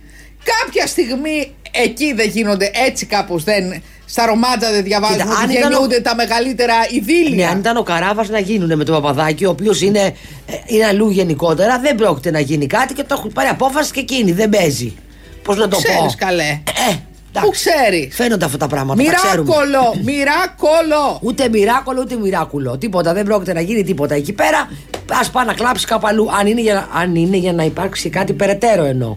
Κάποια 0.45 0.87
στιγμή 0.87 1.55
εκεί 1.71 2.13
δεν 2.13 2.29
γίνονται 2.29 2.71
έτσι 2.75 3.07
κάπως 3.07 3.45
δεν. 3.45 3.83
Στα 4.11 4.27
ρομάτζα 4.27 4.71
δεν 4.71 4.83
διαβάζουμε 4.85 5.23
Κοίτα, 5.23 5.35
αν 5.37 5.45
ότι 5.45 5.53
ήταν 5.53 5.65
ο- 5.65 5.69
γεννούνται 5.71 6.01
τα 6.01 6.15
μεγαλύτερα 6.15 6.75
Ναι, 6.75 6.97
ειδήλια. 6.97 7.49
αν 7.51 7.59
ήταν 7.59 7.77
ο 7.77 7.83
Καράβας 7.83 8.29
να 8.29 8.39
γίνουν 8.39 8.77
με 8.77 8.85
τον 8.85 8.95
Παπαδάκη, 8.95 9.45
ο 9.45 9.51
οποίος 9.51 9.81
είναι, 9.81 10.01
ε, 10.47 10.53
είναι 10.67 10.85
αλλού 10.85 11.11
γενικότερα, 11.11 11.79
δεν 11.79 11.95
πρόκειται 11.95 12.31
να 12.31 12.41
γίνει 12.41 12.67
κάτι 12.67 12.95
και 12.95 13.03
το 13.03 13.15
έχουν 13.19 13.33
πάρει 13.33 13.49
απόφαση 13.49 13.93
και 13.93 14.01
εκείνη. 14.01 14.33
Δεν 14.33 14.49
παίζει. 14.49 14.95
Πώς 15.43 15.57
να 15.57 15.69
το 15.69 15.77
πω; 15.77 15.83
Ξέρει 15.83 16.15
καλέ. 16.17 16.43
Ε, 16.43 16.59
εντάξει. 17.29 17.47
Πού 17.47 17.51
ξέρεις; 17.51 18.15
Φαίνονται 18.15 18.45
αυτά 18.45 18.57
τα 18.57 18.67
πράγματα. 18.67 19.03
τα 19.03 19.13
ξέρουμε. 19.13 19.43
Μοιράκολο! 19.51 19.95
Μοιράκολο! 20.05 21.19
Ούτε 21.23 21.49
μοιράκολο 21.49 22.01
ούτε 22.05 22.17
μοιράκουλο. 22.17 22.79
Τίποτα. 22.79 23.13
Δεν 23.13 23.25
πρόκειται 23.25 23.53
να 23.53 23.61
γίνει 23.61 23.85
τίποτα 23.85 24.15
εκεί 24.15 24.33
πέρα. 24.33 24.59
Α 25.27 25.31
πάει 25.31 25.47
να 25.47 25.53
κλάψει 25.55 25.87
κάπου 25.87 26.07
αλλού. 26.07 26.29
Αν 26.41 26.47
είναι 26.47 26.61
για, 26.61 26.75
να- 26.75 27.01
αν 27.01 27.15
είναι 27.15 27.37
για 27.37 27.53
να 27.53 27.65
υπάρξει 27.65 28.09
κάτι 28.09 28.33
περαιτέρω 28.33 28.85
εννοώ. 28.85 29.17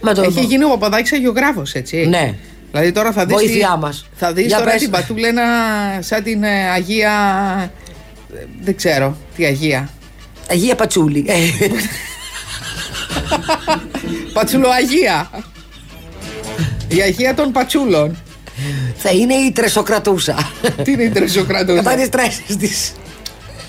Με 0.00 0.14
το- 0.14 0.22
Έχει 0.22 0.40
γίνει 0.44 0.64
ο 0.64 0.68
Παπαδάκης 0.68 1.12
αγιογράφος, 1.12 1.72
έτσι. 1.74 2.06
Ναι. 2.06 2.34
Δηλαδή 2.70 2.92
τώρα 2.92 3.12
θα 3.12 3.24
δεις. 3.26 3.36
Βοήθειά 3.36 3.76
μας. 3.76 4.06
Θα 4.16 4.32
δεις 4.32 4.46
Για 4.46 4.58
τώρα 4.58 4.70
πες. 4.70 4.80
την 4.80 4.90
Πατούλενα 4.90 5.42
σαν 6.00 6.22
την 6.22 6.42
ε, 6.42 6.70
Αγία. 6.70 7.12
ε, 8.34 8.44
Δεν 8.62 8.76
ξέρω 8.76 9.16
τι 9.36 9.44
Αγία. 9.44 9.88
Αγία 10.50 10.74
Πατσούλη. 10.74 11.24
Ε, 11.28 11.34
Πατσουλοαγία. 14.32 15.30
Η 16.88 17.00
Αγία 17.00 17.34
των 17.34 17.52
Πατσούλων. 17.52 18.16
θα 18.96 19.10
είναι 19.10 19.34
η 19.34 19.52
τρεσοκρατούσα. 19.52 20.50
Τι 20.84 20.92
είναι 20.92 21.02
η 21.02 21.06
Κατά 21.08 21.20
τρεσοκρατούσα. 21.20 21.94
τι 21.94 22.08
τρέσεις 22.08 22.56
της. 22.56 22.92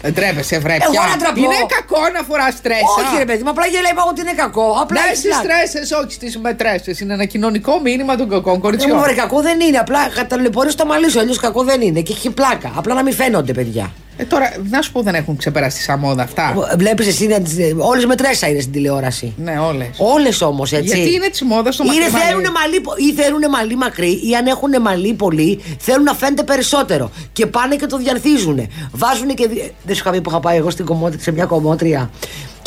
Δεν 0.01 0.13
τρέπεσαι, 0.13 0.59
βρε 0.59 0.77
Εγώ 0.81 0.91
πια. 0.91 1.01
να 1.11 1.17
τραπώ. 1.17 1.39
Είναι 1.43 1.55
κακό 1.77 2.01
να 2.13 2.21
φοράς 2.23 2.61
τρέσα. 2.61 2.93
Όχι, 2.99 3.17
ρε 3.17 3.25
παιδί, 3.25 3.43
μα 3.43 3.49
απλά 3.49 3.65
γελάει 3.65 3.91
είπα 3.91 4.03
ότι 4.09 4.21
είναι 4.21 4.33
κακό. 4.33 4.77
Απλά 4.81 5.01
Ναι, 5.01 5.07
έχεις 5.07 5.19
στι 5.19 5.27
πλάκα. 5.27 5.43
τρέσε, 5.47 5.95
όχι 6.01 6.11
στις 6.13 6.37
μετρέσε. 6.37 6.91
Είναι 7.01 7.13
ένα 7.13 7.25
κοινωνικό 7.25 7.79
μήνυμα 7.83 8.15
των 8.15 8.29
κακών 8.29 8.51
Ε, 8.51 8.55
μου 8.55 8.61
κοριτσιών. 8.61 8.99
βρε, 8.99 9.13
κακό 9.13 9.41
δεν 9.41 9.59
είναι. 9.59 9.77
Απλά 9.77 10.09
καταλεπορεί 10.15 10.73
το 10.73 10.85
μαλλί 10.85 11.09
σου. 11.09 11.19
Αλλιώς 11.19 11.39
κακό 11.39 11.63
δεν 11.63 11.81
είναι. 11.81 11.99
Και 12.01 12.13
έχει 12.13 12.29
πλάκα. 12.29 12.71
Απλά 12.75 12.93
να 12.93 13.03
μην 13.03 13.13
φαίνονται, 13.13 13.53
παιδιά. 13.53 13.91
Ε, 14.21 14.23
τώρα, 14.25 14.53
να 14.69 14.81
σου 14.81 14.91
πω, 14.91 15.01
δεν 15.01 15.15
έχουν 15.15 15.35
ξεπεράσει 15.37 15.81
σαν 15.81 15.99
μόδα 15.99 16.23
αυτά. 16.23 16.53
Βλέπεις 16.77 17.07
εσύ 17.07 17.27
να 17.27 17.39
τις... 17.41 17.53
Όλες 17.77 18.05
με 18.05 18.15
τρέσα 18.15 18.47
είναι 18.47 18.59
στην 18.59 18.71
τηλεόραση. 18.73 19.33
Ναι, 19.37 19.59
όλες. 19.59 19.87
Όλες 19.97 20.41
όμως 20.41 20.71
έτσι. 20.71 20.95
Γιατί 20.95 21.13
είναι 21.13 21.27
της 21.29 21.41
μόδας 21.41 21.73
στο 21.73 21.83
μακρύ 21.83 22.01
Είναι 22.01 22.09
μαλλί. 22.11 22.23
θέλουν 22.25 22.43
μαλλί, 22.51 22.79
πο- 22.81 22.93
ή 22.97 23.13
θέλουν 23.21 23.41
μαλλί 23.49 23.75
μακρύ 23.75 24.11
ή 24.29 24.35
αν 24.35 24.45
έχουν 24.47 24.81
μαλλί 24.81 25.13
πολύ, 25.13 25.59
θέλουν 25.79 26.03
να 26.03 26.13
φαίνεται 26.13 26.43
περισσότερο. 26.43 27.11
Και 27.33 27.45
πάνε 27.45 27.75
και 27.75 27.85
το 27.85 27.97
διαρθίζουν. 27.97 28.67
Βάζουν 28.91 29.27
και. 29.27 29.47
δι- 29.47 29.71
Δεν 29.83 29.95
σου 29.95 30.01
είχα 30.05 30.11
πει 30.11 30.21
που 30.21 30.29
είχα 30.29 30.39
πάει 30.39 30.57
εγώ 30.57 30.69
στην 30.69 30.85
κομμότρια, 30.85 31.19
σε 31.21 31.31
μια 31.31 31.45
κομμότρια 31.45 32.09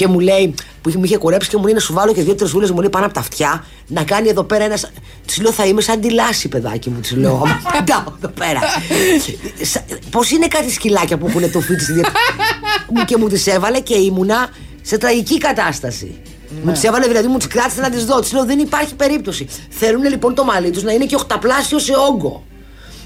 και 0.03 0.09
μου 0.09 0.21
λέει, 0.21 0.55
που 0.83 0.89
είχε- 0.89 0.99
μου 0.99 1.05
είχε 1.05 1.17
κουρέψει 1.17 1.49
και 1.49 1.57
μου 1.57 1.65
λέει 1.65 1.75
να 1.75 1.81
σου 1.81 1.93
βάλω 1.93 2.13
και 2.15 2.23
δύο 2.23 2.35
τρισούλε 2.35 2.71
μου 2.73 2.81
λέει 2.81 2.89
πάνω 2.89 3.05
από 3.05 3.15
τα 3.15 3.21
αυτιά 3.21 3.65
να 3.87 4.05
κάνει 4.05 4.29
εδώ 4.29 4.43
πέρα 4.45 4.65
ένα. 4.65 4.79
Της 5.27 5.41
λέω 5.41 5.53
θα 5.53 5.67
είμαι 5.67 5.81
σαν 5.81 6.01
τη 6.01 6.11
λάση, 6.11 6.49
παιδάκι 6.49 6.91
μου, 6.91 7.01
της 7.01 7.13
λέω. 7.13 7.35
άμα 7.43 7.61
πετάω 7.73 8.03
εδώ 8.17 8.29
πέρα. 8.29 8.61
Πώς 10.11 10.31
είναι 10.31 10.47
κάτι 10.47 10.71
σκυλάκια 10.71 11.19
που 11.19 11.27
έχουν 11.27 11.51
το 11.53 11.61
φίτι 11.61 11.83
στη 11.83 11.93
δια- 11.93 12.11
Μου 12.95 13.05
και 13.09 13.17
μου 13.17 13.29
τις 13.29 13.47
έβαλε 13.47 13.81
και 13.81 13.95
ήμουνα 13.95 14.49
σε 14.83 14.99
τραγική 14.99 15.39
κατάσταση. 15.39 16.15
Μου 16.65 16.73
τις 16.73 16.85
έβαλε 16.85 17.07
δηλαδή, 17.07 17.27
μου 17.27 17.39
τις 17.39 17.47
κράτησε 17.47 17.81
να 17.81 17.91
τις 17.91 18.05
δω. 18.05 18.21
Της 18.21 18.33
λέω 18.33 18.45
δεν 18.45 18.59
υπάρχει 18.59 18.95
περίπτωση. 18.95 19.47
Θέλουν 19.71 20.03
λοιπόν 20.05 20.35
το 20.35 20.45
μαλλί 20.45 20.71
τους 20.71 20.83
να 20.83 20.93
είναι 20.93 21.05
και 21.05 21.15
οχταπλάσιο 21.15 21.79
σε 21.79 21.93
όγκο. 22.11 22.45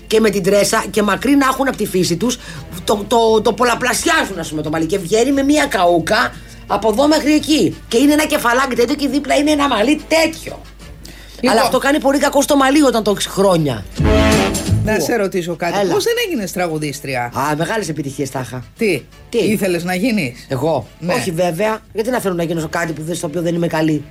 Και 0.07 0.21
με 0.21 0.31
την 0.31 0.43
τρέσα 0.43 0.85
και 0.91 1.03
μακρύ 1.03 1.37
να 1.37 1.47
έχουν 1.47 1.69
από 1.69 1.77
τη 1.77 1.87
φύση 1.87 2.17
τους, 2.17 2.39
το, 2.85 3.05
το, 3.09 3.41
το 3.43 3.53
πολλαπλασιάζουν, 3.53 4.39
ας 4.39 4.49
πούμε, 4.49 4.63
το 4.63 4.71
μαλλί. 4.71 4.87
Και 4.87 4.99
βγαίνει 4.99 5.33
με 5.33 5.43
μία 5.43 5.67
καούκα 5.67 6.33
από 6.67 6.89
εδώ 6.89 7.09
μέχρι 7.09 7.35
εκεί. 7.35 7.77
Και 7.89 7.97
είναι 7.97 8.13
ένα 8.13 8.27
κεφαλάκι 8.27 8.75
τέτοιο 8.75 8.95
και 8.95 9.09
δίπλα 9.09 9.35
είναι 9.35 9.51
ένα 9.51 9.69
μαλλί 9.69 10.01
τέτοιο. 10.09 10.61
Λοιπόν. 11.35 11.51
Αλλά 11.51 11.61
αυτό 11.61 11.79
κάνει 11.79 12.01
πολύ 12.01 12.19
κακό 12.19 12.43
στο 12.43 12.57
μαλλί 12.57 12.83
όταν 12.83 13.03
το 13.03 13.11
έχεις 13.11 13.27
χρόνια. 13.27 13.85
Να 14.85 15.01
σε 15.01 15.17
ρωτήσω 15.17 15.57
κάτι. 15.57 15.79
Έλα. 15.79 15.93
Πώς 15.93 16.05
δεν 16.05 16.15
έγινες 16.27 16.53
τραγουδίστρια; 16.53 17.25
Α, 17.25 17.57
μεγάλες 17.57 17.89
επιτυχίες 17.89 18.31
τα 18.31 18.41
είχα. 18.41 18.65
Τι, 18.79 19.03
Τι; 19.29 19.39
ήθελες 19.39 19.85
να 19.85 19.95
γίνεις; 19.95 20.47
Εγώ. 20.49 20.87
Ναι. 20.99 21.15
Όχι 21.15 21.31
βέβαια. 21.31 21.79
Γιατί 21.93 22.11
να 22.11 22.21
θέλω 22.21 22.35
να 22.35 22.43
γίνω 22.43 22.61
σε 22.61 22.67
κάτι 22.71 22.93
που 22.93 23.03
δεν, 23.03 23.15
στο 23.15 23.27
οποίο 23.27 23.43
δεν 23.43 23.55
είμαι 23.55 23.67
καλή; 23.67 24.05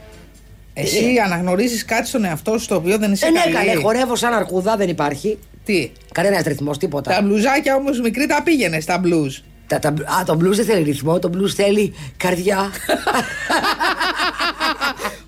Εσύ 0.74 1.06
αναγνωρίζεις 1.26 1.86
κάτι 1.86 2.08
στον 2.08 2.26
εαυτό 2.26 2.58
σου 2.58 2.68
το 2.68 2.76
οποίο 2.76 2.98
δεν 2.98 3.12
είσαι 3.12 3.26
Ε, 3.26 3.30
ναι, 3.30 3.40
καλή; 3.40 3.54
καλέ, 3.54 3.82
χορεύω 3.82 4.16
σαν 4.16 4.34
αρκούδα, 4.34 4.76
δεν 4.76 4.90
υπάρχει. 4.90 5.38
Τι. 5.66 5.92
Κανένας 6.12 6.44
ρυθμός, 6.44 6.78
τίποτα. 6.78 7.12
Τα 7.12 7.22
μπλουζάκια 7.22 7.76
όμως 7.76 8.02
μικρή 8.02 8.26
τα 8.28 8.44
πήγαινε 8.44 8.80
στα 8.80 8.98
μπλουζ. 8.98 9.38
Τα, 9.68 9.80
τα, 9.80 9.90
α, 9.90 10.24
το 10.26 10.34
blues 10.42 10.54
δεν 10.54 10.66
θέλει 10.66 10.84
ρυθμό, 10.84 11.20
το 11.20 11.30
blues 11.34 11.50
θέλει 11.56 11.94
καρδιά. 12.18 12.58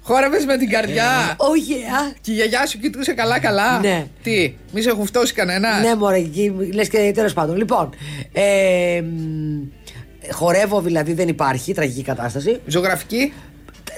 Χόρευες 0.01 0.45
με 0.45 0.57
την 0.57 0.69
καρδιά. 0.69 1.35
Όχι, 1.37 1.73
α. 1.73 2.13
Και 2.21 2.31
η 2.31 2.33
γιαγιά 2.33 2.65
σου 2.65 2.79
κοιτούσε 2.79 3.13
καλά-καλά. 3.13 3.79
Ναι. 3.79 4.05
Τι, 4.23 4.55
μη 4.71 4.81
σε 4.81 4.91
χουφτώσει 4.91 5.33
κανένα. 5.33 5.79
Ναι, 5.79 5.95
μωρέ, 5.95 6.17
εκεί 6.17 6.53
λες 6.73 6.89
και 6.89 7.11
τέλος 7.15 7.33
πάντων. 7.33 7.57
Λοιπόν, 7.57 7.89
ε, 8.33 9.01
μ, 9.01 9.67
χορεύω 10.31 10.81
δηλαδή 10.81 11.13
δεν 11.13 11.27
υπάρχει, 11.27 11.73
τραγική 11.73 12.01
κατάσταση. 12.01 12.59
Ζωγραφική. 12.65 13.33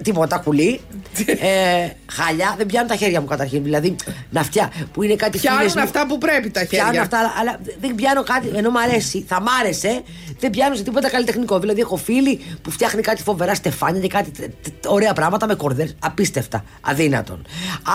Τίποτα, 0.04 0.38
κουλή. 0.38 0.82
ε, 1.26 1.90
χαλιά, 2.12 2.54
δεν 2.58 2.66
πιάνουν 2.66 2.88
τα 2.90 2.96
χέρια 2.96 3.22
μου 3.22 3.28
καταρχήν. 3.28 3.64
Δηλαδή, 3.64 3.96
να 4.30 4.44
φτιά, 4.44 4.72
που 4.94 5.04
είναι 5.04 5.16
κάτι 5.16 5.38
Πιάνουν 5.38 5.60
φίλες 5.60 5.76
μου. 5.76 5.82
αυτά 5.82 6.06
που 6.08 6.18
πρέπει 6.18 6.50
τα 6.50 6.60
χέρια. 6.60 6.84
Πιάνω 6.84 7.02
αυτά, 7.02 7.18
αλλά, 7.20 7.34
αλλά 7.40 7.60
δεν 7.82 7.96
πιάνω 7.96 8.24
κάτι. 8.24 8.52
Ενώ 8.56 8.70
μου 8.70 8.80
αρέσει, 8.80 9.26
θα 9.28 9.42
μ' 9.42 9.46
άρεσε, 9.62 10.02
δεν 10.40 10.50
πιάνω 10.50 10.76
σε 10.76 10.84
τίποτα 10.84 11.10
καλλιτεχνικό. 11.10 11.60
Δηλαδή, 11.60 11.82
έχω 11.82 11.96
φίλη 11.96 12.40
που 12.62 12.72
φτιάχνει 12.72 13.02
κάτι 13.02 13.24
φοβερά 13.24 13.56
στεφάνια 13.56 14.02
και 14.02 14.08
κάτι 14.08 14.30
τε- 14.32 14.50
τε- 14.64 14.86
ωραία 14.92 15.14
πράγματα 15.14 15.48
με 15.48 15.56
κορδέ. 15.56 15.96
Απίστευτα. 16.00 16.64
Αδύνατον. 16.82 17.46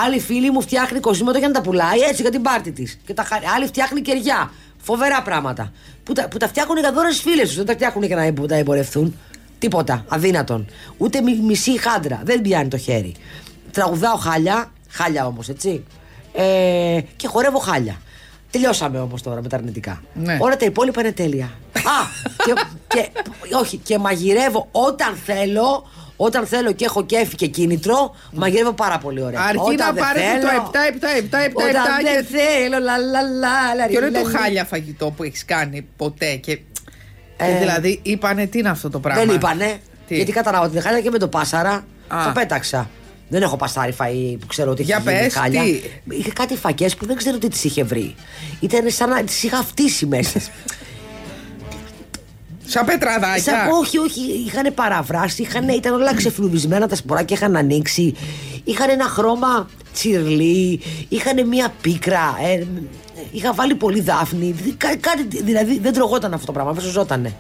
Άλλη 0.07 0.21
φίλη 0.21 0.51
μου 0.51 0.61
φτιάχνει 0.61 1.01
κοσμήματα 1.01 1.39
για 1.39 1.49
να 1.49 1.55
τα 1.55 1.61
πουλάει 1.61 1.99
έτσι 2.09 2.23
για 2.23 2.31
την 2.31 2.43
πάρτη 2.43 2.73
της. 2.73 2.99
Άλλη 3.57 3.67
φτιάχνει 3.67 4.01
κεριά. 4.01 4.51
Φοβερά 4.83 5.23
πράγματα. 5.23 5.73
Που 6.05 6.13
τα, 6.13 6.29
που 6.29 6.37
τα 6.37 6.49
φτιάχνουν 6.49 6.79
για 6.79 6.93
δώρα 6.93 7.13
στι 7.13 7.23
φίλες 7.31 7.47
τους. 7.47 7.57
Δεν 7.57 7.67
τα 7.67 7.73
φτιάχνουν 7.73 8.05
για 8.05 8.17
να 8.17 8.23
εμ- 8.23 8.47
τα 8.47 8.55
εμπορευθούν. 8.55 9.19
Τίποτα. 9.65 10.05
Αδύνατον. 10.09 10.67
Ούτε 10.97 11.21
μι- 11.23 11.43
μισή 11.43 11.79
χάντρα. 11.79 12.21
Δεν 12.25 12.41
πιάνει 12.41 12.69
το 12.69 12.77
χέρι. 12.77 13.15
Τραγουδάω 13.71 14.17
χάλια. 14.17 14.73
Χάλια 14.91 15.27
όμως, 15.27 15.49
έτσι. 15.49 15.85
Ε, 16.33 17.01
και 17.17 17.27
χορεύω 17.29 17.59
χάλια. 17.59 18.01
Τελειώσαμε 18.51 18.99
όμως 18.99 19.23
τώρα 19.23 19.43
με 19.43 19.49
τα 19.49 19.57
αρνητικά. 19.57 20.03
Ναι. 20.15 20.37
Όλα 20.41 20.57
τα 20.57 20.65
υπόλοιπα 20.65 21.01
είναι 21.01 21.13
τέλεια. 21.13 21.45
Α! 21.77 22.07
Και, 22.45 22.53
και, 22.89 23.09
όχι, 23.57 23.77
και 23.77 23.99
μαγειρεύω 23.99 24.69
όταν 24.71 25.15
θέλω. 25.25 25.87
Όταν 26.17 26.47
θέλω 26.47 26.73
και 26.73 26.85
έχω 26.85 27.05
κέφι 27.05 27.35
και 27.37 27.47
κίνητρο, 27.47 28.15
μαγειρεύω 28.33 28.73
πάρα 28.73 28.99
πολύ 28.99 29.23
ωραία. 29.23 29.41
Αρκεί 29.41 29.59
όταν 29.59 29.77
να 29.77 29.93
δεν 29.93 30.03
πάρετε 30.03 30.41
το 30.41 30.49
θέλω- 30.49 30.71
7, 30.73 30.77
7, 30.77 31.07
7, 31.09 31.39
7, 31.39 31.45
7 31.45 31.51
Όταν 31.55 31.83
δεν 32.03 32.27
και... 32.27 32.37
θέλω, 32.37 32.79
λα 32.85 32.99
λα 32.99 33.23
λα. 33.23 33.75
λα, 33.77 33.87
Ποιο 33.87 33.99
είναι 34.07 34.11
λα, 34.19 34.23
το 34.23 34.29
λα. 34.29 34.39
χάλια 34.39 34.65
φαγητό 34.65 35.11
που 35.11 35.23
έχεις 35.23 35.45
κάνει 35.45 35.87
ποτέ 35.97 36.35
και. 36.37 36.59
Ε, 37.37 37.47
και 37.47 37.59
δηλαδή 37.59 38.01
είπανε 38.03 38.47
τι 38.47 38.59
είναι 38.59 38.69
αυτό 38.69 38.91
το 38.91 39.01
πράγμα; 39.01 39.25
Δεν 39.25 39.35
είπανε. 39.35 39.77
Τι; 40.07 40.15
Γιατί 40.17 40.33
κατάλαβα 40.33 40.65
ότι 40.65 40.73
δεν 40.75 40.83
χάλια 40.83 41.01
και 41.01 41.11
με 41.11 41.19
το 41.19 41.29
πάσαρα. 41.29 41.85
Α. 42.09 42.25
Το 42.25 42.33
πέταξα. 42.35 42.91
Δεν 43.29 43.43
έχω 43.43 43.57
πασάρι 43.57 43.95
φαΐ 43.99 44.37
που 44.41 44.47
ξέρω 44.47 44.71
ότι 44.71 44.83
Για 44.83 44.97
έχει 44.97 45.09
γίνει 45.11 45.23
πες, 45.23 45.35
χάλια. 45.35 45.63
τι; 45.63 45.81
Είχε 46.17 46.33
κάτι 46.33 46.57
φακές 46.57 46.97
που 46.97 47.07
δεν 47.07 47.17
ξέρω 47.17 47.39
τι 47.39 47.49
τις 47.49 47.65
είχε 47.65 47.85
βρει. 47.85 48.15
Ήταν 48.61 48.91
σαν 48.91 49.09
να 49.09 49.25
τις 49.25 49.43
είχα 49.43 49.63
φτύσει 49.63 50.07
μέσα. 50.07 50.41
Σαν 52.67 52.85
πετραδάκια. 52.85 53.43
Σαν, 53.43 53.71
όχι, 53.81 53.99
όχι, 53.99 54.21
είχαν 54.47 54.75
παραβράσει, 54.75 55.43
είχαν, 55.43 55.69
ήταν 55.69 55.95
όλα 55.95 56.15
ξεφλουδισμένα 56.15 56.89
τα 56.89 56.97
σποράκια, 56.97 57.37
είχαν 57.37 57.57
ανοίξει. 57.57 58.15
Είχαν 58.65 58.91
ένα 58.91 59.05
χρώμα 59.05 59.69
τσιρλί, 59.93 60.81
είχαν 61.09 61.49
μία 61.49 61.73
πίκρα. 61.81 62.37
Ε, 62.43 62.65
είχα 63.33 63.55
βάλει 63.55 63.75
πολύ 63.75 64.01
δάφνη. 64.01 64.51
δη- 64.51 64.77
Κά, 64.77 64.97
κάτι, 64.97 65.43
δηλαδή 65.43 65.79
δεν 65.79 65.93
τρογόταν 65.93 66.35
αυτό 66.35 66.47
το 66.47 66.53
πράγμα, 66.53 66.73
δεν 66.73 66.83
σωζότανε. 66.83 67.35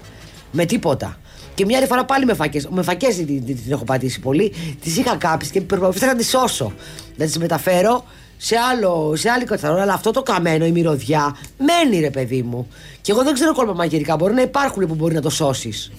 Με 0.53 0.65
τίποτα. 0.65 1.17
Και 1.55 1.65
μια 1.65 1.79
άλλη 1.79 1.87
φορά 1.87 2.05
πάλι 2.05 2.25
με 2.25 2.35
φακές. 2.35 2.67
Με 2.71 2.83
φακές 2.83 3.17
την, 3.17 3.27
την, 3.27 3.45
την 3.47 3.73
έχω 3.73 3.85
πατήσει 3.85 4.21
πολύ. 4.21 4.53
Τις 4.81 4.97
είχα 4.97 5.17
κάψεις 5.17 5.51
και 5.53 5.61
προσπαθούσα 5.61 6.07
να 6.07 6.15
τις 6.17 6.29
σώσω. 6.29 6.73
Να 7.17 7.25
τις 7.25 7.39
μεταφέρω 7.39 8.05
σε, 8.37 8.57
άλλο, 8.73 9.13
σε 9.17 9.31
άλλη 9.31 9.45
κατσαρόλα. 9.45 9.83
Αλλά 9.83 9.93
αυτό 9.93 10.11
το 10.11 10.23
καμένο, 10.23 10.65
η 10.67 10.71
μυρωδιά, 10.71 11.37
μένει 11.59 12.01
ρε 12.01 12.11
παιδί 12.11 12.43
μου. 12.43 12.69
Και 13.01 13.13
εγώ 13.13 13.23
δεν 13.23 13.35
ξέρω 13.35 13.55
κόλπα 13.55 13.75
μαγειρικά. 13.75 14.17
Μπορεί 14.17 14.35
να 14.35 14.43
υπάρχουν 14.43 14.87
που 14.87 14.95
μπορεί 14.95 15.15
να 15.15 15.21
το 15.21 15.31
σώσεις. 15.31 15.93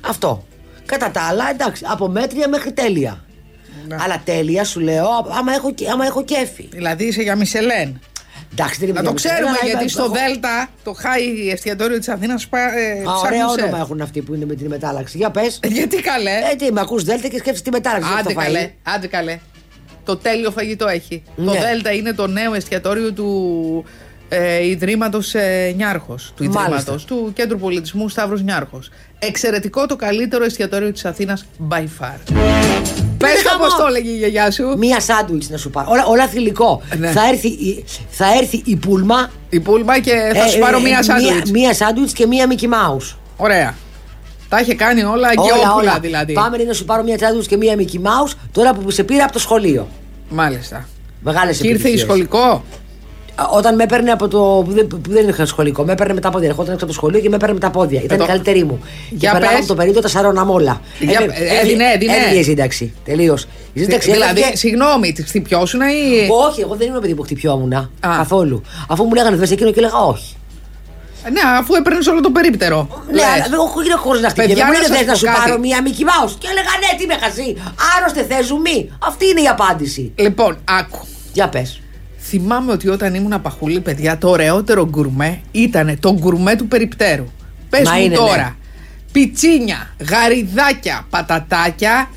Αυτό. 0.00 0.44
Κατά 0.86 1.10
τα 1.10 1.20
άλλα, 1.22 1.50
εντάξει, 1.50 1.84
από 1.88 2.08
μέτρια 2.08 2.48
μέχρι 2.48 2.72
τέλεια. 2.72 3.24
Ναι. 3.88 3.96
Αλλά 4.00 4.22
τέλεια 4.24 4.64
σου 4.64 4.80
λέω, 4.80 5.06
άμα 5.38 5.52
έχω, 5.54 5.74
άμα 5.92 6.04
έχω 6.06 6.24
κέφι. 6.24 6.68
Δηλαδή 6.72 7.04
είσαι 7.04 7.22
για 7.22 7.36
Μισελέν. 7.36 8.00
Εντάξει, 8.52 8.78
δεν 8.80 8.88
είμαι 8.88 9.00
Να 9.00 9.04
το 9.04 9.14
για 9.16 9.30
ξέρουμε 9.30 9.50
μισελένα, 9.50 9.66
γιατί 9.70 9.84
έχω- 9.84 9.88
στο 9.88 10.02
έχω- 10.02 10.26
Δέλτα, 10.26 10.68
το 10.84 10.92
χάι 10.92 11.48
εστιατόριο 11.50 11.98
της 11.98 12.08
Αθήνας, 12.08 12.42
ε, 12.44 12.46
Α, 12.48 12.50
ωραία 12.58 13.02
ψάχνουν 13.14 13.50
σεφ. 13.50 13.62
όνομα 13.64 13.78
έχουν 13.78 14.00
αυτοί 14.00 14.20
που 14.22 14.34
είναι 14.34 14.44
με 14.44 14.54
την 14.54 14.66
μετάλλαξη. 14.66 15.16
Για 15.16 15.30
πες. 15.30 15.58
Γιατί 15.62 15.96
καλέ. 16.00 16.30
Ε, 16.52 16.54
τι, 16.56 16.72
με 16.72 16.80
ακούς 16.80 17.04
Δέλτα 17.04 17.28
και 17.28 17.38
σκέφτεσαι 17.38 17.62
τη 17.62 17.70
μετάλλαξη. 17.70 18.08
Άντε 18.18 18.30
στο 18.30 18.40
φαΐ. 18.40 18.44
καλέ, 18.44 18.70
άντε 18.82 19.06
καλέ. 19.06 19.38
Το 20.04 20.16
τέλειο 20.16 20.50
φαγητό 20.50 20.86
έχει. 20.88 21.22
Το 21.36 21.42
Ναι. 21.42 21.58
Δέλτα 21.60 21.92
είναι 21.92 22.12
το 22.12 22.26
νέο 22.26 22.54
εστιατόριο 22.54 23.12
του 23.12 23.84
ε, 24.28 24.66
Ιδρύματος 24.66 25.34
ε, 25.34 25.72
Νιάρχος. 25.76 26.32
Του 26.36 26.42
Μάλιστα. 26.44 26.62
Ιδρύματος, 26.62 27.04
του 27.04 27.32
Κέντρου 27.34 27.58
Πολιτισμού 27.58 28.08
Σταύρος 28.08 28.42
Νιάρχος. 28.42 28.90
Εξαιρετικό 29.18 29.86
το 29.86 29.96
καλύτερο 29.96 30.44
εστιατόριο 30.44 30.92
της 30.92 31.04
Αθήνας 31.04 31.44
by 31.70 31.78
far. 31.80 32.16
Πες 33.18 33.42
το 33.42 33.48
χαμό. 33.48 33.64
πώ 33.64 33.76
το 33.82 33.86
έλεγε 33.88 34.10
η 34.10 34.16
γιαγιά 34.16 34.50
σου. 34.50 34.74
Μία 34.78 35.00
σάντουιτς 35.00 35.48
να 35.48 35.56
σου 35.56 35.70
πάρω. 35.70 35.86
Όλα, 35.90 36.04
όλα 36.06 36.26
θηλυκό. 36.26 36.82
Ναι. 36.98 37.10
Θα, 37.10 37.28
έρθει, 37.28 37.48
η- 37.48 37.84
θα 38.10 38.26
έρθει 38.40 38.62
η 38.64 38.76
πούλμα. 38.76 39.30
Η 39.48 39.60
πούλμα 39.60 40.00
και 40.00 40.10
θα 40.34 40.44
ε, 40.44 40.48
σου 40.48 40.58
πάρω 40.58 40.76
ε, 40.76 40.80
μία 40.80 40.88
Μία, 40.90 41.02
σάντουιτς. 41.02 41.50
μία 41.50 41.74
σάντουιτς 41.74 42.12
και 42.12 42.26
μία 42.26 42.46
Mickey 42.50 42.64
Mouse. 42.64 43.14
Ωραία. 43.36 43.74
Τα 44.48 44.60
είχε 44.60 44.74
κάνει 44.74 45.02
όλα 45.04 45.30
και 45.34 45.40
όλα, 45.40 45.70
όπουλα 45.70 45.90
όλα. 45.90 45.98
δηλαδή. 46.00 46.32
Πάμε 46.32 46.56
να 46.56 46.72
σου 46.72 46.84
πάρω 46.84 47.02
μία 47.02 47.18
σάντουιτς 47.18 47.46
και 47.46 47.56
μία 47.56 47.74
Mickey 47.78 47.96
Mouse 47.96 48.32
τώρα 48.52 48.74
που 48.74 48.90
σε 48.90 49.02
πήρα 49.04 49.24
από 49.24 49.32
το 49.32 49.38
σχολείο. 49.38 49.88
Μάλιστα. 50.28 50.88
Μεγάλες 51.20 51.58
Και 51.58 51.68
ήρθε 51.68 51.88
η 51.88 51.96
σχολικό; 51.96 52.64
Όταν 53.50 53.74
με 53.74 53.82
έπαιρνε 53.82 54.10
από 54.10 54.28
το. 54.28 54.38
που 54.64 54.72
δεν, 54.72 54.86
που 54.86 55.00
δεν 55.08 55.28
είχα 55.28 55.46
σχολικό, 55.46 55.84
με 55.84 55.92
έπαιρνε 55.92 56.14
με 56.14 56.20
τα 56.20 56.30
πόδια. 56.30 56.48
Ερχόταν 56.48 56.72
έξω 56.72 56.84
από 56.84 56.92
το 56.94 56.98
σχολείο 56.98 57.20
και 57.20 57.28
με 57.28 57.34
έπαιρνε 57.36 57.54
με 57.54 57.60
τα 57.60 57.70
πόδια. 57.70 58.00
Ήταν 58.02 58.18
το- 58.18 58.24
η 58.24 58.26
καλύτερη 58.26 58.64
μου. 58.64 58.78
Για 59.10 59.18
και 59.18 59.28
περνάγαμε 59.32 59.58
πες. 59.58 59.66
το 59.66 59.74
περίπτωμα 59.74 60.02
τα 60.02 60.08
σαρώναμε 60.08 60.52
όλα. 60.52 60.80
Για- 60.98 61.26
ε, 61.30 61.58
έδινε, 61.60 61.84
έδινε. 61.94 62.12
Έδινε 62.16 62.40
η 62.40 62.42
σύνταξη. 62.42 62.94
Τελείως. 63.04 63.46
Η 63.72 63.80
σύνταξη 63.80 64.10
δηλαδή, 64.10 64.30
έφευγε- 64.40 64.56
συγγνώμη, 64.58 65.12
τη 65.12 65.22
χτυπιώσουν 65.22 65.80
ή. 65.80 66.28
Όχι, 66.48 66.60
εγώ 66.60 66.74
δεν 66.74 66.88
ήμουν 66.88 67.00
παιδί 67.00 67.14
που 67.14 67.22
χτυπιόμουν. 67.22 67.90
Καθόλου. 68.00 68.62
Αφού 68.88 69.04
μου 69.04 69.14
λέγανε 69.14 69.36
θε 69.46 69.52
εκείνο 69.52 69.70
και 69.70 69.78
έλεγα 69.80 69.98
όχι. 69.98 70.32
Ναι, 71.32 71.40
αφού 71.58 71.74
έπαιρνες 71.74 72.06
όλο 72.06 72.20
το 72.20 72.30
περίπτερο. 72.30 72.88
Ναι, 73.06 73.12
Λες. 73.14 73.24
αλλά 73.24 73.42
δεν 73.42 73.52
έχω 73.52 73.82
γίνει 73.82 73.94
χωρίς 73.94 74.20
να 74.22 74.28
χτυπιέμαι. 74.28 74.52
Παιδιά, 74.52 74.66
Μου 74.66 74.72
να 74.72 74.78
λένε 74.78 74.88
σας 74.88 74.96
θες 74.98 75.06
να 75.06 75.12
πω 75.12 75.18
σου 75.18 75.24
κάτι. 75.24 75.38
πάρω 75.38 75.58
μία 75.58 75.78
Mickey 75.84 76.04
Mouse. 76.10 76.34
Και 76.38 76.46
έλεγα 76.52 76.72
ναι, 76.82 76.98
τι 76.98 77.06
με 77.06 77.14
χασί. 77.22 77.56
Άρρωστε 77.96 78.22
θες 78.34 78.46
ζουμί. 78.46 78.78
Αυτή 79.08 79.24
είναι 79.28 79.40
η 79.40 79.46
απάντηση. 79.46 80.12
Λοιπόν, 80.14 80.58
άκου. 80.80 80.98
Για 81.32 81.48
πες. 81.48 81.80
Θυμάμαι 82.28 82.72
ότι 82.72 82.88
όταν 82.88 83.14
ήμουν 83.14 83.42
παχουλή, 83.42 83.80
παιδιά, 83.80 84.18
το 84.18 84.28
ωραιότερο 84.28 84.88
γκουρμέ 84.88 85.40
ήταν 85.50 85.96
το 86.00 86.12
γκουρμέ 86.12 86.56
του 86.56 86.68
περιπτέρου. 86.68 87.24
Πες 87.68 87.88
Μα 87.88 87.92
μου 87.94 88.02
είναι, 88.02 88.14
τώρα. 88.14 88.36
ναι. 88.36 88.54
Πιτσίνια, 89.12 89.94
γαριδάκια, 90.10 91.06
πατατάκια, 91.10 92.10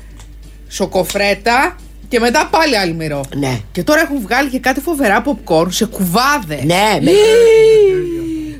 σοκοφρέτα 0.68 1.76
και 2.08 2.20
μετά 2.20 2.48
πάλι 2.50 2.78
αλμυρό. 2.78 3.24
Ναι. 3.36 3.60
Και 3.72 3.82
τώρα 3.82 4.00
έχουν 4.00 4.20
βγάλει 4.20 4.48
και 4.48 4.58
κάτι 4.58 4.80
φοβερά 4.80 5.22
popcorn 5.24 5.66
σε 5.68 5.84
κουβάδες. 5.84 6.62
Ναι, 6.64 6.98
με... 7.00 7.10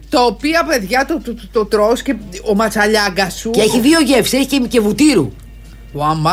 Τα 0.08 0.24
οποία 0.24 0.64
παιδιά 0.64 1.04
το, 1.06 1.20
το, 1.20 1.34
το, 1.34 1.48
το 1.52 1.64
τρως 1.64 2.02
και 2.02 2.14
ο 2.44 2.54
ματσαλιάγκα 2.54 3.30
σου. 3.30 3.50
Και 3.50 3.60
έχει 3.60 3.80
δύο 3.80 4.00
γεύσεις, 4.00 4.32
έχει 4.32 4.46
και, 4.46 4.58
και 4.58 4.80
βουτύρου. 4.80 5.32
Βαμά. 5.92 6.32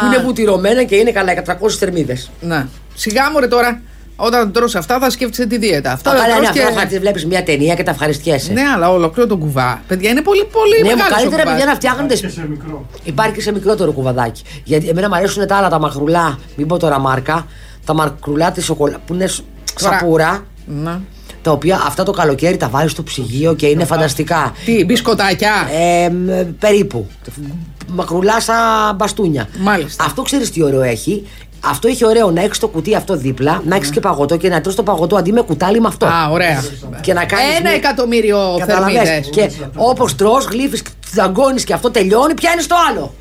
Που 0.00 0.06
είναι 0.06 0.18
βουτυρωμένα 0.24 0.82
και 0.84 0.96
είναι 0.96 1.10
καλά 1.10 1.32
400 1.46 1.70
θερμίδες. 1.78 2.30
Να. 2.40 2.68
Σιγά 2.94 3.30
μου 3.30 3.38
ρε 3.40 3.46
τώρα. 3.46 3.80
Όταν 4.16 4.52
τρως 4.52 4.74
αυτά 4.74 4.98
θα 4.98 5.10
σκέφτεσαι 5.10 5.46
τη 5.46 5.58
δίαιτα. 5.58 5.92
Αυτά 5.92 6.10
Καλά, 6.10 6.22
θα 6.22 6.28
είναι 6.28 6.46
τρως 6.46 6.66
αυτό. 6.76 6.88
Θα 6.94 6.98
βλέπεις 7.00 7.26
μια 7.26 7.42
ταινία 7.42 7.74
και 7.74 7.82
τα 7.82 7.90
ευχαριστιέσαι. 7.90 8.52
Ναι, 8.52 8.62
αλλά 8.74 8.90
ολοκλήρω 8.90 9.28
τον 9.28 9.38
κουβά. 9.38 9.82
Παιδιά 9.86 10.10
είναι 10.10 10.22
πολύ 10.22 10.44
πολύ 10.44 10.82
Ναι, 10.82 10.88
μεγάλος 10.88 11.12
ο 11.12 11.14
καλύτερα 11.14 11.42
κουβάς. 11.42 11.52
παιδιά 11.58 11.70
να 11.72 11.74
φτιάχνετε. 11.78 12.14
Και 12.16 12.28
σε 12.28 12.46
μικρό. 12.48 12.86
Υπάρχει 13.04 13.32
και 13.32 13.40
σε 13.40 13.52
μικρότερο 13.52 13.92
κουβαδάκι. 13.92 14.42
Γιατί 14.64 14.88
εμένα 14.88 15.08
μου 15.08 15.14
αρέσουν 15.14 15.46
τα 15.46 15.56
άλλα 15.56 15.68
τα 15.68 15.78
μακρουλά, 15.78 16.38
μην 16.56 16.66
πω 16.66 16.76
τώρα 16.78 16.98
μάρκα, 16.98 17.46
τα 17.84 17.94
μακρουλά 17.94 18.50
της 18.52 18.64
σοκολάτα 18.64 19.00
που 19.06 19.14
είναι 19.14 19.26
σ- 19.26 19.42
Τώρα- 19.80 19.98
σαπούρα. 19.98 20.44
Να. 20.66 21.00
Τα 21.42 21.50
οποία 21.52 21.82
αυτά 21.86 22.02
το 22.02 22.12
καλοκαίρι 22.12 22.56
τα 22.56 22.68
βάζεις 22.68 22.90
στο 22.90 23.02
ψυγείο 23.02 23.54
και 23.54 23.66
είναι 23.66 23.84
φανταστικά. 23.84 24.52
Τι, 24.64 24.84
μπισκοτάκια; 24.84 25.52
Ε, 25.72 26.08
μ, 26.10 26.28
περίπου. 26.58 27.06
Μακρουλά 27.88 28.40
σαν 28.40 28.94
μπαστούνια. 28.96 29.48
Μάλιστα. 29.58 30.04
Αυτό 30.04 30.22
ξέρεις 30.22 30.50
τι 30.50 30.62
ωραίο 30.62 30.82
έχει; 30.82 31.26
Αυτό 31.64 31.88
έχει 31.88 32.06
ωραίο 32.06 32.30
να 32.30 32.42
έχεις 32.42 32.58
το 32.58 32.68
κουτί 32.68 32.94
αυτό 32.94 33.16
δίπλα, 33.16 33.62
να 33.66 33.76
έχεις 33.76 33.90
και 33.90 34.00
παγωτό 34.00 34.36
και 34.36 34.48
να 34.48 34.60
τρως 34.60 34.74
το 34.74 34.82
παγωτό 34.82 35.16
αντί 35.16 35.32
με 35.32 35.40
κουτάλι 35.40 35.80
με 35.80 35.88
αυτό. 35.88 36.06
Α, 36.06 36.28
ωραία. 36.30 36.64
Και 37.00 37.12
να 37.12 37.24
κάνεις 37.24 37.50
Ένα 37.50 37.60
μια- 37.60 37.72
εκατομμύριο 37.72 38.56
Καταλαβες. 38.58 38.94
θερμίδες. 38.94 39.28
Και 39.30 39.50
όπως 39.76 40.14
τρώ, 40.16 40.32
γλύφεις, 40.50 40.82
δαγκώνει 41.14 41.60
και 41.62 41.72
αυτό 41.72 41.90
τελειώνει, 41.90 42.34
πιάνεις 42.34 42.66
το 42.66 42.74
άλλο. 42.90 43.14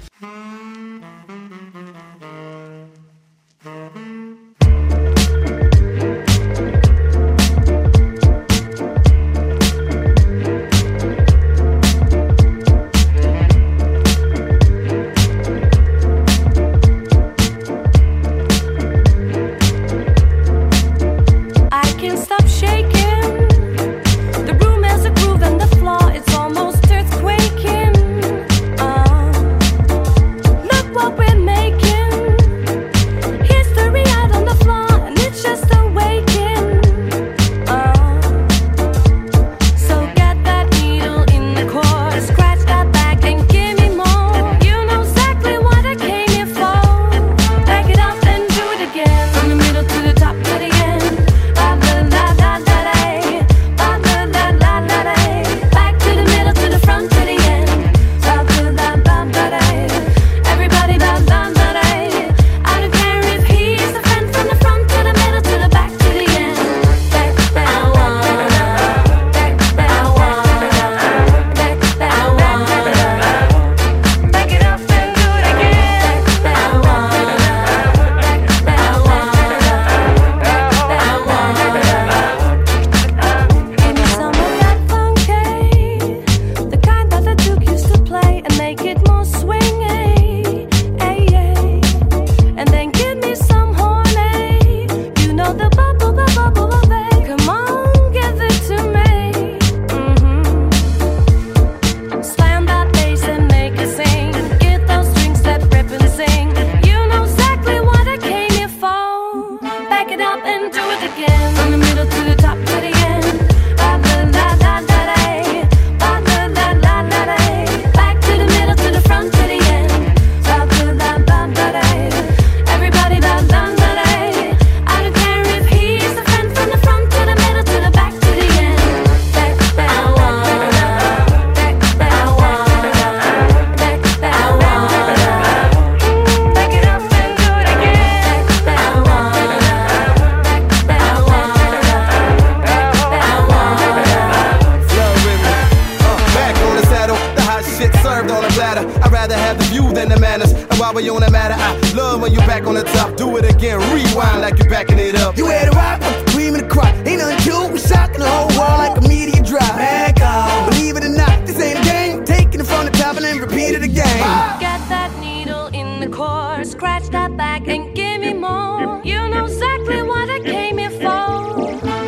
Served 148.75 148.88
on 148.88 148.96
a 148.96 149.00
platter. 149.00 149.05
I'd 149.05 149.11
rather 149.11 149.35
have 149.35 149.57
the 149.57 149.64
view 149.66 149.94
than 149.94 150.09
the 150.09 150.20
manners. 150.20 150.51
And 150.51 150.79
while 150.79 150.94
we 150.94 151.09
on 151.09 151.22
the 151.22 151.31
matter, 151.31 151.55
I 151.57 151.94
love 151.94 152.22
when 152.22 152.31
you 152.33 152.40
back 152.40 152.66
on 152.66 152.75
the 152.75 152.83
top. 152.83 153.16
Do 153.18 153.38
it 153.38 153.46
again, 153.46 153.79
rewind 153.94 154.42
like 154.42 154.57
you're 154.57 154.70
backing 154.70 155.00
it 155.00 155.16
up. 155.16 155.38
You 155.38 155.48
had 155.48 155.72
to 155.72 155.77
rock 155.77 156.00
with 156.00 156.25
the 156.25 156.31
cream 156.31 156.55
and 156.55 156.64
the 156.64 156.70
crop. 156.70 156.94
Ain't 157.05 157.20
nothing 157.20 157.51
to 157.51 157.66
it. 157.66 157.74
We 157.74 157.79
shocking 157.79 158.20
the 158.20 158.29
whole 158.29 158.50
world 158.57 158.79
like 158.79 158.98
a 158.98 159.07
media 159.07 159.42
drop. 159.44 159.75
Back 159.75 160.22
off. 160.22 160.70
Believe 160.70 160.98
it 160.98 161.05
or 161.05 161.09
not, 161.09 161.46
this 161.46 161.59
ain't 161.59 161.79
a 161.79 161.83
game. 161.83 162.25
Taking 162.25 162.59
it 162.59 162.68
from 162.68 162.85
the 162.85 162.92
top 162.92 163.16
and 163.18 163.25
then 163.25 163.40
repeat 163.40 163.75
it 163.75 163.83
again. 163.83 164.20
Get 164.59 164.81
that 164.90 165.11
needle 165.20 165.68
in 165.68 166.00
the 166.00 166.07
core, 166.07 166.64
scratch 166.64 167.07
that 167.09 167.35
back 167.38 167.68
and 167.68 167.96
give 167.96 168.22
me 168.22 168.33
more. 168.33 169.01
You 169.03 169.27
know 169.29 169.46
exactly 169.46 170.01
what 170.01 170.29
I 170.29 170.40
came 170.40 170.77
here 170.77 170.90
for. 170.90 171.00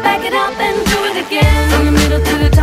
Back 0.03 0.23
it 0.25 0.33
up 0.33 0.53
and 0.59 0.77
do 0.87 0.99
it 1.09 1.25
again. 1.25 1.69
From 1.71 1.85
the 1.85 1.91
middle 1.91 2.23
to 2.23 2.37
the 2.43 2.56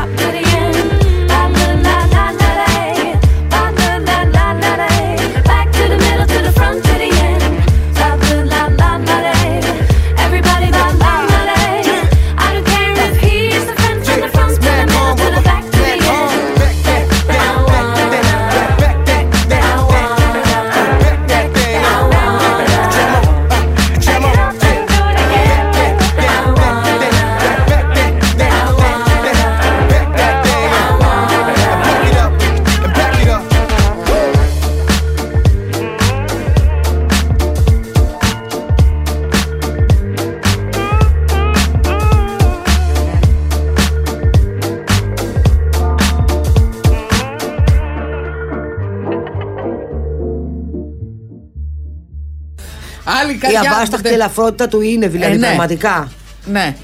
Η 53.54 53.62
καρδιά. 53.62 53.72
αβάσταχτη 53.76 54.02
δεν- 54.08 54.12
ελαφρότητα 54.12 54.68
του 54.68 54.80
είναι 54.80 55.08
δηλαδή 55.08 55.32
Ε, 55.34 55.36
ναι. 55.36 55.46
πραγματικά. 55.46 56.12
Ναι, 56.46 56.74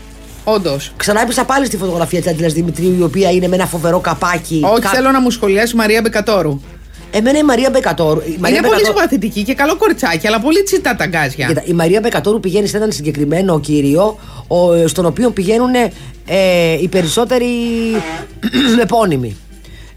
όντως. 0.44 0.92
Ξανά 0.96 1.20
έπεισα 1.20 1.44
πάλι 1.44 1.66
στη 1.66 1.76
φωτογραφία 1.76 2.20
της 2.20 2.30
Άντιλας 2.30 2.52
Δημητρίου, 2.52 2.96
η 2.98 3.02
οποία 3.02 3.30
είναι 3.30 3.48
με 3.48 3.54
ένα 3.56 3.66
φοβερό 3.66 3.98
καπάκι. 4.00 4.60
Όχι, 4.64 4.80
Κα- 4.80 4.88
θέλω 4.88 5.10
να 5.10 5.20
μου 5.20 5.30
σχολιάσει 5.30 5.72
η 5.74 5.76
Μαρία 5.76 6.00
Μπεκατόρου. 6.00 6.60
Εμένα 7.12 7.38
η 7.38 7.42
Μαρία 7.42 7.70
Μπεκατόρου. 7.70 8.20
Η 8.20 8.36
Μαρία 8.40 8.56
Είναι 8.58 8.66
πολύ 8.66 8.80
Μπεκατόρου- 8.80 8.86
συμπαθητική 9.10 9.42
και 9.42 9.54
καλό 9.54 9.76
κοριτσάκι, 9.76 10.26
αλλά 10.26 10.40
πολύ 10.40 10.62
τσιτά 10.62 10.96
τα 10.96 11.06
γκάζια. 11.06 11.46
Κοίτα, 11.46 11.62
η 11.64 11.72
Μαρία 11.72 12.00
Μπεκατόρου 12.00 12.40
πηγαίνει 12.40 12.66
σε 12.66 12.76
έναν 12.76 12.92
συγκεκριμένο 12.92 13.60
κύριο, 13.60 14.18
ο, 14.46 14.86
στον 14.86 15.06
οποίο 15.06 15.30
πηγαίνουν 15.30 15.74
ε, 16.26 16.72
οι 16.80 16.88
περισσότεροι 16.88 17.46
επώνυμοι. 18.82 19.36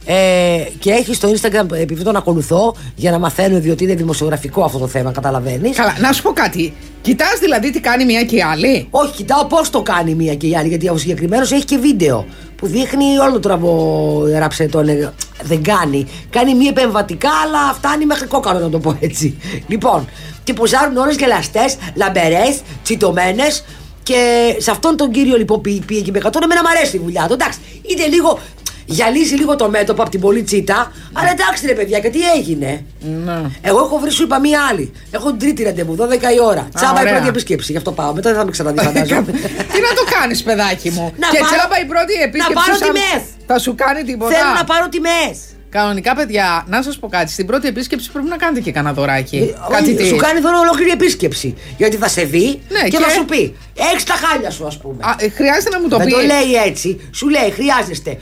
Ε, 0.06 0.64
και 0.80 0.92
έχεις 0.92 1.18
στο 1.18 1.30
Instagram, 1.30 1.72
επειδή 1.72 2.04
τον 2.04 2.16
ακολουθώ, 2.16 2.76
για 2.96 3.12
να 3.12 3.20
μαθαίνω, 3.20 3.60
διότι 3.60 3.84
είναι 3.84 3.96
δημοσιογραφικό 3.96 4.64
αυτό 4.64 4.78
το 4.78 4.88
θέμα, 4.88 5.12
καταλαβαίνεις. 5.12 5.76
Καλά, 5.76 5.96
να 6.00 6.12
σου 6.12 6.22
πω 6.22 6.32
κάτι. 6.32 6.74
Κοιτάς 7.02 7.40
δηλαδή 7.40 7.72
τι 7.72 7.80
κάνει 7.80 8.06
μια 8.06 8.24
και 8.24 8.36
η 8.36 8.42
άλλη; 8.42 8.88
Όχι, 8.90 9.14
κοιτάω 9.14 9.46
πώς 9.46 9.70
το 9.70 9.82
κάνει 9.82 10.12
η 10.12 10.16
μία 10.16 10.36
και 10.36 10.48
η 10.48 10.56
άλλη. 10.56 10.68
Γιατί 10.68 10.90
ο 10.90 10.98
συγκεκριμένος 10.98 11.52
έχει 11.52 11.66
και 11.66 11.78
βίντεο 11.78 12.26
που 12.56 12.68
δείχνει 12.68 13.18
όλο 13.18 13.32
το 13.32 13.40
τραβό 13.40 14.26
ράψε 14.38 14.66
το 14.68 14.80
έλεγα. 14.80 15.14
Δεν 15.44 15.64
κάνει. 15.64 16.08
Κάνει 16.30 16.56
μία 16.56 16.70
επεμβατικά, 16.70 17.30
αλλά 17.46 17.74
φτάνει 17.74 18.06
μέχρι 18.06 18.28
κόκκαρο 18.28 18.60
να 18.60 18.70
το 18.70 18.80
πω 18.80 18.98
έτσι. 19.00 19.38
Λοιπόν, 19.68 20.08
και 20.44 20.54
ποζάρουν 20.54 20.98
όλε 20.98 21.14
γελαστές, 21.14 21.78
λαμπερές, 21.96 22.62
τσιτωμένες. 22.84 23.64
Και 24.04 24.56
σε 24.58 24.72
αυτόν 24.72 24.98
τον 24.98 25.12
κύριο 25.12 25.38
λοιπόν 25.38 25.62
πήγε 25.62 25.80
πήγε 25.86 26.02
και 26.02 26.12
με 26.12 26.20
100 26.24 26.30
εμένα 26.44 26.62
μου 26.62 26.70
αρέσει 26.78 26.96
η 26.96 27.00
δουλειά 27.00 27.26
του. 27.28 27.34
Εντάξει, 27.34 27.60
είναι 27.82 28.06
λίγο. 28.06 28.40
Γυαλίζει 28.86 29.36
λίγο 29.36 29.56
το 29.56 29.70
μέτωπο 29.70 30.02
από 30.02 30.12
την 30.12 30.20
πολύ 30.20 30.44
τσίτα. 30.44 30.92
Αλλά 31.14 31.30
εντάξει 31.32 31.66
ρε 31.66 31.74
παιδιά, 31.74 32.00
και 32.00 32.10
τι 32.10 32.20
έγινε; 32.38 32.86
Ναι. 33.26 33.42
Εγώ 33.62 33.80
έχω 33.80 33.98
βρει, 34.00 34.12
σου 34.12 34.24
είπα 34.24 34.40
μία 34.40 34.60
άλλη. 34.72 34.92
Έχω 35.12 35.30
την 35.30 35.40
τρίτη 35.40 35.64
ραντεβού, 35.64 35.96
12 35.96 36.34
η 36.36 36.40
ώρα. 36.44 36.68
Τσάμπα 36.76 37.00
η 37.00 37.02
ωραία. 37.02 37.14
πρώτη 37.14 37.28
επίσκεψη, 37.28 37.72
γι' 37.72 37.78
αυτό 37.78 37.92
πάω. 37.92 38.14
Μετά 38.14 38.30
δεν 38.30 38.40
θα 38.40 38.46
με 38.46 38.52
ξαναδεί, 38.52 38.80
φαντάζομαι. 38.88 39.32
τι 39.74 39.80
να 39.88 39.92
το 40.00 40.04
κάνεις, 40.20 40.44
παιδάκι 40.44 40.90
μου; 40.90 41.14
Να 41.18 41.28
και 41.28 41.40
πάρω- 41.40 41.56
τσάμπα 41.56 41.80
η 41.82 41.86
πρώτη 41.86 42.14
επίσκεψη. 42.14 42.54
να 42.54 42.62
πάρω 42.62 42.74
σου 42.74 42.80
σαν- 42.80 42.94
τιμές. 42.94 43.24
Θα 43.46 43.60
σου 43.60 43.76
κάνει 43.76 44.04
τίποτα; 44.04 44.34
Θέλω 44.36 44.54
να 44.58 44.64
πάρω 44.64 44.90
τιμέ. 44.90 45.24
Κανονικά, 45.70 46.16
παιδιά, 46.16 46.66
να 46.68 46.82
σας 46.82 46.98
πω 47.00 47.08
κάτι. 47.08 47.32
Στην 47.32 47.46
πρώτη 47.46 47.68
επίσκεψη 47.68 48.12
πρέπει 48.12 48.28
να 48.28 48.38
κάνετε 48.38 48.60
και 48.60 48.72
κανένα 48.72 48.94
δωράκι. 48.94 49.56
κάτι 49.72 49.94
τι; 49.94 50.04
Ε, 50.04 50.08
Σου 50.08 50.16
κάνει 50.16 50.40
δώρο 50.40 50.60
ολόκληρη 50.60 50.90
επίσκεψη. 50.92 51.56
Γιατί 51.78 51.96
θα 51.98 52.08
σε 52.08 52.24
δει 52.24 52.62
Ναι, 52.70 52.80
και, 52.84 52.90
και- 52.90 52.98
θα 53.04 53.10
σου 53.10 53.26
πει: 53.26 53.56
Έχεις 53.92 54.04
τα 54.04 54.14
χάλια 54.14 54.50
σου, 54.52 54.66
ας 54.68 54.78
πούμε. 54.78 54.98
Α, 55.04 55.16
ε, 55.18 55.30
χρειάζεται 55.30 55.70
να 55.70 55.80
μου 55.82 55.88
το 55.88 55.98
Δεν 55.98 56.06
πεις. 56.06 56.16
το 56.16 56.22
λέει 56.22 56.54
έτσι. 56.68 57.10
Σου 57.14 57.30
λέει: 57.30 57.52
Χρειάζεστε. 57.52 58.18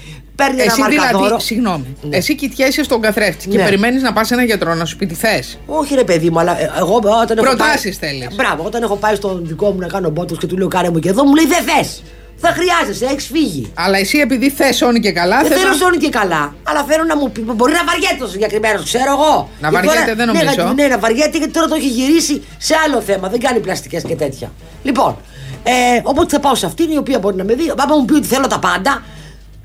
Παίρνει 0.45 0.61
ένα 0.61 0.71
Εσύ 0.71 0.81
μαρκαδόρο. 0.81 1.23
δηλαδή, 1.25 1.43
συγγνώμη, 1.43 1.95
εσύ 2.09 2.35
κοιτιέσαι 2.35 2.83
στον 2.83 3.01
καθρέφτη 3.01 3.47
και 3.47 3.57
Ναι. 3.57 3.63
περιμένεις 3.63 4.01
να 4.01 4.13
πας 4.13 4.27
σε 4.27 4.33
έναν 4.33 4.45
γιατρό 4.45 4.73
να 4.73 4.85
σου 4.85 4.95
πει 4.97 5.05
τι 5.05 5.13
θες. 5.15 5.59
Όχι, 5.65 5.95
ρε 5.95 6.03
παιδί 6.03 6.29
μου, 6.29 6.39
αλλά 6.39 6.61
ε, 6.61 6.71
εγώ 6.79 6.95
όταν 6.95 7.37
έχω. 7.37 7.45
Προτάσεις 7.47 7.97
πάει- 7.99 8.09
θέλεις. 8.11 8.35
Μπράβο, 8.35 8.63
όταν 8.63 8.83
έχω 8.83 8.95
πάει 8.95 9.15
στον 9.15 9.41
δικό 9.47 9.71
μου 9.71 9.79
να 9.79 9.87
κάνω 9.87 10.09
μπότο 10.09 10.35
και 10.35 10.47
του 10.47 10.57
λέω: 10.57 10.67
Κάνε 10.67 10.89
μου 10.89 10.99
και 10.99 11.09
εδώ, 11.09 11.23
μου 11.25 11.35
λέει: 11.35 11.45
Δεν 11.45 11.63
θες. 11.63 12.03
Θα 12.43 12.49
χρειάζεσαι, 12.57 13.05
έχεις 13.05 13.25
φύγει. 13.25 13.71
Αλλά 13.73 13.97
εσύ 13.97 14.17
επειδή 14.17 14.49
θες 14.49 14.81
όνει 14.81 14.99
και 14.99 15.11
καλά, 15.11 15.37
Δεν 15.41 15.47
θες 15.51 15.57
θέλω 15.59 15.69
να... 15.71 15.75
σώνει 15.75 15.97
και 15.97 16.09
καλά. 16.09 16.55
Αλλά 16.63 16.83
θέλω 16.83 17.03
να 17.03 17.17
μου 17.17 17.31
πει. 17.31 17.41
Μπορεί 17.41 17.71
να 17.73 17.83
βαριέται 17.83 18.23
ο 18.23 18.27
συγκεκριμένος, 18.27 18.83
ξέρω 18.83 19.11
εγώ. 19.11 19.49
Να 19.61 19.67
Και 19.69 19.73
βαριέται, 19.75 19.95
τώρα- 19.95 20.15
δεν 20.15 20.17
ναι, 20.17 20.39
νομίζω. 20.39 20.73
Ναι, 20.73 20.81
ναι, 20.83 20.87
να 20.87 20.99
βαριέται 20.99 21.37
γιατί 21.37 21.53
τώρα 21.53 21.67
το 21.67 21.75
έχει 21.75 21.87
γυρίσει 21.87 22.43
σε 22.57 22.73
άλλο 22.85 23.01
θέμα. 23.01 23.27
Δεν 23.29 23.39
κάνει 23.39 23.59
πλαστικές 23.59 24.03
και 24.03 24.15
τέτοια. 24.15 24.51
Λοιπόν, 24.83 25.17
ε, 25.63 25.71
οπότε 26.03 26.29
θα 26.35 26.39
πάω 26.39 26.55
σε 26.55 26.65
αυτήν 26.65 26.91
η 26.91 26.97
οποία 26.97 27.19
μπορεί 27.19 27.35
να 27.35 27.43
με 27.43 27.53
δει. 27.53 27.73
Άμα 27.77 27.95
μου 27.95 28.05
πει 28.05 28.13
ότι 28.13 28.27
θέλω 28.27 28.47
τα 28.47 28.59
πάντα, 28.59 29.03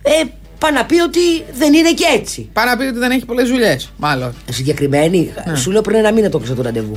ε, 0.02 0.10
πάει 0.58 0.72
να 0.72 0.84
πει 0.84 1.00
ότι 1.00 1.20
δεν 1.58 1.72
είναι 1.74 1.92
και 1.92 2.04
έτσι. 2.14 2.48
Πάει 2.52 2.66
να 2.66 2.76
πει 2.76 2.84
ότι 2.84 2.98
δεν 2.98 3.10
έχει 3.10 3.24
πολλές 3.24 3.48
δουλειές. 3.48 3.90
Μάλλον. 3.96 4.34
Συγκεκριμένη, 4.50 5.32
Ναι. 5.46 5.56
σου 5.56 5.70
λέω 5.70 5.80
πριν 5.80 5.96
ένα 5.98 6.12
μήνα 6.12 6.28
το 6.28 6.36
έκλεισα 6.36 6.54
το 6.56 6.62
ραντεβού. 6.62 6.96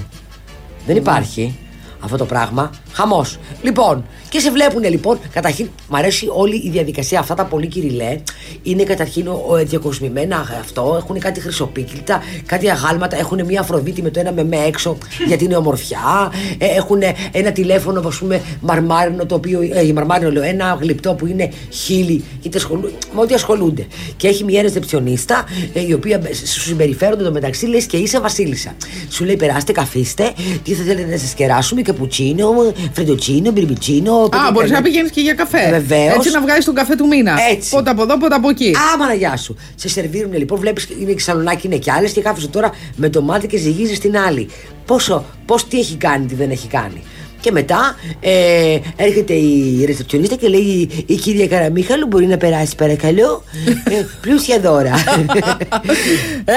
Δεν 0.86 0.96
υπάρχει 0.96 1.58
αυτό 2.00 2.18
το 2.18 2.26
πράγμα. 2.26 2.72
Χαμός. 2.92 3.38
Λοιπόν, 3.62 4.06
και 4.30 4.40
σε 4.40 4.52
βλέπουν 4.52 4.84
λοιπόν. 4.84 5.20
Καταρχήν, 5.34 5.70
μου 5.90 5.98
αρέσει 5.98 6.28
όλη 6.34 6.56
η 6.56 6.70
διαδικασία. 6.70 7.20
Αυτά 7.20 7.34
τα 7.34 7.46
πολύ 7.46 7.68
κυριλέ 7.68 8.20
είναι 8.64 8.84
καταρχήν 8.84 9.28
ο, 9.28 9.46
ο, 9.48 9.56
διακοσμημένα 9.56 10.46
αυτό. 10.60 10.96
Έχουν 10.98 11.20
κάτι 11.20 11.40
χρυσοπίκυλτα, 11.40 12.22
κάτι 12.46 12.70
αγάλματα. 12.70 13.18
Έχουν 13.18 13.46
μια 13.46 13.60
Αφροδίτη 13.60 14.02
με 14.02 14.10
το 14.10 14.20
ένα 14.20 14.32
με 14.32 14.44
με 14.44 14.56
έξω 14.56 14.98
γιατί 15.28 15.44
είναι 15.44 15.56
ομορφιά. 15.56 16.32
Ε, 16.58 16.66
έχουν 16.66 17.02
ένα 17.32 17.52
τηλέφωνο, 17.52 18.08
ας 18.08 18.18
πούμε, 18.18 18.42
μαρμάρινο 18.62 19.26
το 19.26 19.36
οποίο. 19.36 19.62
Ε, 19.62 19.94
μαρμάρινο 19.94 20.32
λέω, 20.32 20.44
ένα 20.44 20.78
γλυπτό 20.82 21.14
που 21.14 21.28
είναι 21.28 21.52
χίλι. 21.70 22.24
Γιατί 22.42 22.58
ασχολού, 22.58 22.92
με 23.14 23.22
ό,τι 23.22 23.34
ασχολούνται. 23.34 23.88
Και 24.18 24.28
έχει 24.28 24.44
μια 24.44 24.62
ρεζεψιονίστα 24.62 25.46
ε, 25.74 25.86
η 25.88 25.94
οποία 25.94 26.22
σου 26.46 26.62
συμπεριφέρονται 26.62 27.24
το 27.24 27.32
μεταξύ 27.32 27.66
λες 27.66 27.86
και 27.86 27.98
είσαι 27.98 28.20
βασίλισσα. 28.20 28.76
Σου 29.10 29.26
λέει 29.26 29.36
περάστε, 29.36 29.72
καθίστε, 29.72 30.34
τι 30.64 30.74
θα 30.74 30.84
θέλετε 30.84 31.12
να 31.12 31.18
σας 31.18 31.34
κεράσουμε, 31.34 31.82
καπουτσίνο, 31.94 32.74
φρεντοτσίνο, 32.94 33.52
μπιρμπιτσίνο. 33.52 34.14
Α, 34.14 34.52
μπορείς 34.54 34.72
να 34.72 34.82
πηγαίνεις 34.82 35.12
και 35.12 35.22
για 35.22 35.34
καφέ. 35.34 35.70
Βεβαίως. 35.70 36.16
Έτσι 36.16 36.32
να 36.32 36.42
βγάζεις 36.42 36.66
τον 36.66 36.76
καφέ 36.76 36.96
του 36.96 37.08
μήνα. 37.08 37.36
Έτσι. 37.52 37.70
Πότε 37.70 37.90
από 37.90 38.02
εδώ, 38.02 38.18
πότε 38.18 38.36
από 38.36 38.50
εκεί. 38.50 38.70
Α, 38.70 38.98
μαναγιά 38.98 39.38
σου. 39.38 39.56
Σε 39.76 39.90
σερβίρουν 39.90 40.34
λοιπόν, 40.34 40.60
βλέπεις 40.60 40.88
είναι 41.00 41.12
και 41.12 41.20
σαλονάκι, 41.20 41.68
είναι 41.68 41.78
κι 41.78 41.92
άλλες 41.92 42.12
και 42.12 42.22
κάθεσαι 42.22 42.48
τώρα 42.48 42.72
με 42.96 43.10
το 43.10 43.22
μάτι 43.22 43.48
και 43.48 43.58
ζυγίζεις 43.58 44.00
την 44.00 44.18
άλλη. 44.18 44.50
Πόσο, 44.86 45.26
πώς, 45.46 45.68
τι 45.68 45.80
έχει 45.80 45.96
κάνει, 45.96 46.26
τι 46.26 46.36
δεν 46.36 46.50
έχει 46.50 46.68
κάνει. 46.68 47.04
Και 47.42 47.52
μετά 47.52 47.96
ε, 48.20 48.78
έρχεται 48.96 49.34
η 49.34 49.86
ρεσεψιονίστα 49.86 50.36
και 50.36 50.48
λέει 50.48 50.90
η 51.06 51.16
κυρία 51.16 51.48
Καραμίχαλου 51.48 52.08
μπορεί 52.08 52.26
να 52.26 52.38
περάσει 52.38 52.76
παρακαλώ 52.76 53.44
ε, 53.90 54.06
πλούσια 54.22 54.60
δώρα. 54.60 54.94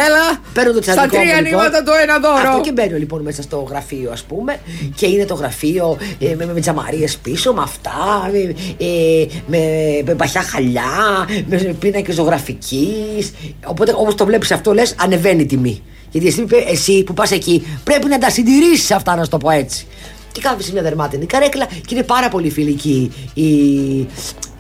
Έλα. 0.07 0.41
Παίρνω 0.53 0.73
το 0.73 0.83
Στα 0.83 0.93
τσαντικό 0.93 1.17
τρία 1.17 1.35
μου, 1.35 1.43
λοιπόν. 1.43 1.61
ανοίγματα 1.61 1.83
το 1.83 1.93
ένα 2.03 2.19
δώρο. 2.19 2.49
Αυτό 2.49 2.61
και 2.61 2.73
μπαίνω 2.73 2.97
λοιπόν 2.97 3.23
μέσα 3.23 3.43
στο 3.43 3.67
γραφείο, 3.71 4.11
ας 4.13 4.23
πούμε, 4.23 4.61
και 4.95 5.07
είναι 5.07 5.25
το 5.25 5.35
γραφείο 5.35 5.99
ε, 6.19 6.35
με, 6.35 6.47
με, 6.55 6.61
τζαμαρίες 6.61 7.17
πίσω, 7.17 7.53
με 7.53 7.63
αυτά, 7.63 8.31
με, 8.33 8.55
ε, 8.87 9.27
με, 9.47 9.59
με 10.07 10.15
παχιά 10.15 10.43
χαλιά, 10.43 11.27
με 11.47 11.57
πίνακες 11.57 12.15
ζωγραφικής. 12.15 13.33
Οπότε, 13.65 13.93
όπως 13.97 14.15
το 14.15 14.25
βλέπεις 14.25 14.51
αυτό, 14.53 14.73
λες, 14.73 14.95
ανεβαίνει 14.99 15.43
η 15.43 15.47
τιμή. 15.47 15.83
Γιατί 16.11 16.27
εσύ, 16.27 16.47
εσύ 16.71 17.03
που 17.05 17.15
πας 17.15 17.31
εκεί 17.31 17.67
πρέπει 17.85 18.09
να 18.09 18.19
τα 18.19 18.31
συντηρήσεις 18.31 18.91
αυτά, 18.91 19.17
να 19.17 19.25
σου 19.25 19.31
το 19.31 19.37
πω 19.37 19.51
έτσι. 19.51 19.87
Και 20.33 20.41
κάθεσαι 20.41 20.67
σε 20.67 20.73
μια 20.73 20.83
δερμάτινη 20.83 21.27
καρέκλα 21.27 21.65
και 21.67 21.95
είναι 21.95 22.03
πάρα 22.03 22.29
πολύ 22.29 22.51
φιλική 22.51 23.13
η, 23.35 23.45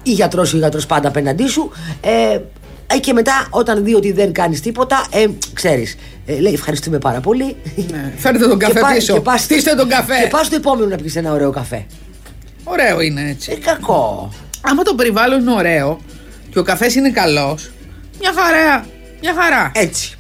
η 0.03 0.11
γιατρός 0.11 0.53
ή 0.53 0.55
ο 0.55 0.59
γιατρός 0.59 0.87
πάντα 0.87 1.09
απέναντί 1.09 1.47
σου. 1.49 1.71
Ε, 2.01 2.39
ε, 2.95 2.99
και 2.99 3.13
μετά, 3.13 3.47
όταν 3.51 3.85
δει 3.85 3.95
ότι 3.95 4.13
δεν 4.13 4.33
κάνεις 4.33 4.61
τίποτα, 4.61 5.07
ε, 5.11 5.27
ξέρεις. 5.53 5.97
Ε, 6.27 6.39
λέει 6.41 6.53
ευχαριστούμε 6.53 6.99
πάρα 6.99 7.21
πολύ. 7.21 7.57
Ναι, 7.91 8.13
φέρτε 8.17 8.49
τον 8.49 8.59
καφέ 8.59 8.73
Και 8.73 8.81
πά- 8.81 8.95
πίσω. 8.95 9.13
και 9.15 9.21
πας- 9.21 9.41
Στήστε 9.43 9.75
τον 9.75 9.89
καφέ. 9.89 10.21
Και 10.23 10.29
πας 10.29 10.47
στο 10.47 10.57
επόμενο 10.57 10.87
να 10.89 10.97
πιεις 10.97 11.17
ένα 11.17 11.33
ωραίο 11.33 11.51
καφέ. 11.51 11.87
Ωραίο 12.65 13.01
είναι 13.01 13.29
έτσι. 13.31 13.53
Ε, 13.53 13.55
κακό. 13.55 14.33
Άμα 14.61 14.83
το 14.83 14.95
περιβάλλον 14.95 15.41
είναι 15.41 15.53
ωραίο 15.53 16.01
και 16.51 16.59
ο 16.59 16.63
καφές 16.63 16.95
είναι 16.95 17.11
καλός, 17.11 17.71
μια 18.21 18.33
χαρά. 18.37 18.87
Μια 19.21 19.35
χαρά. 19.43 19.71
Έτσι. 19.75 20.17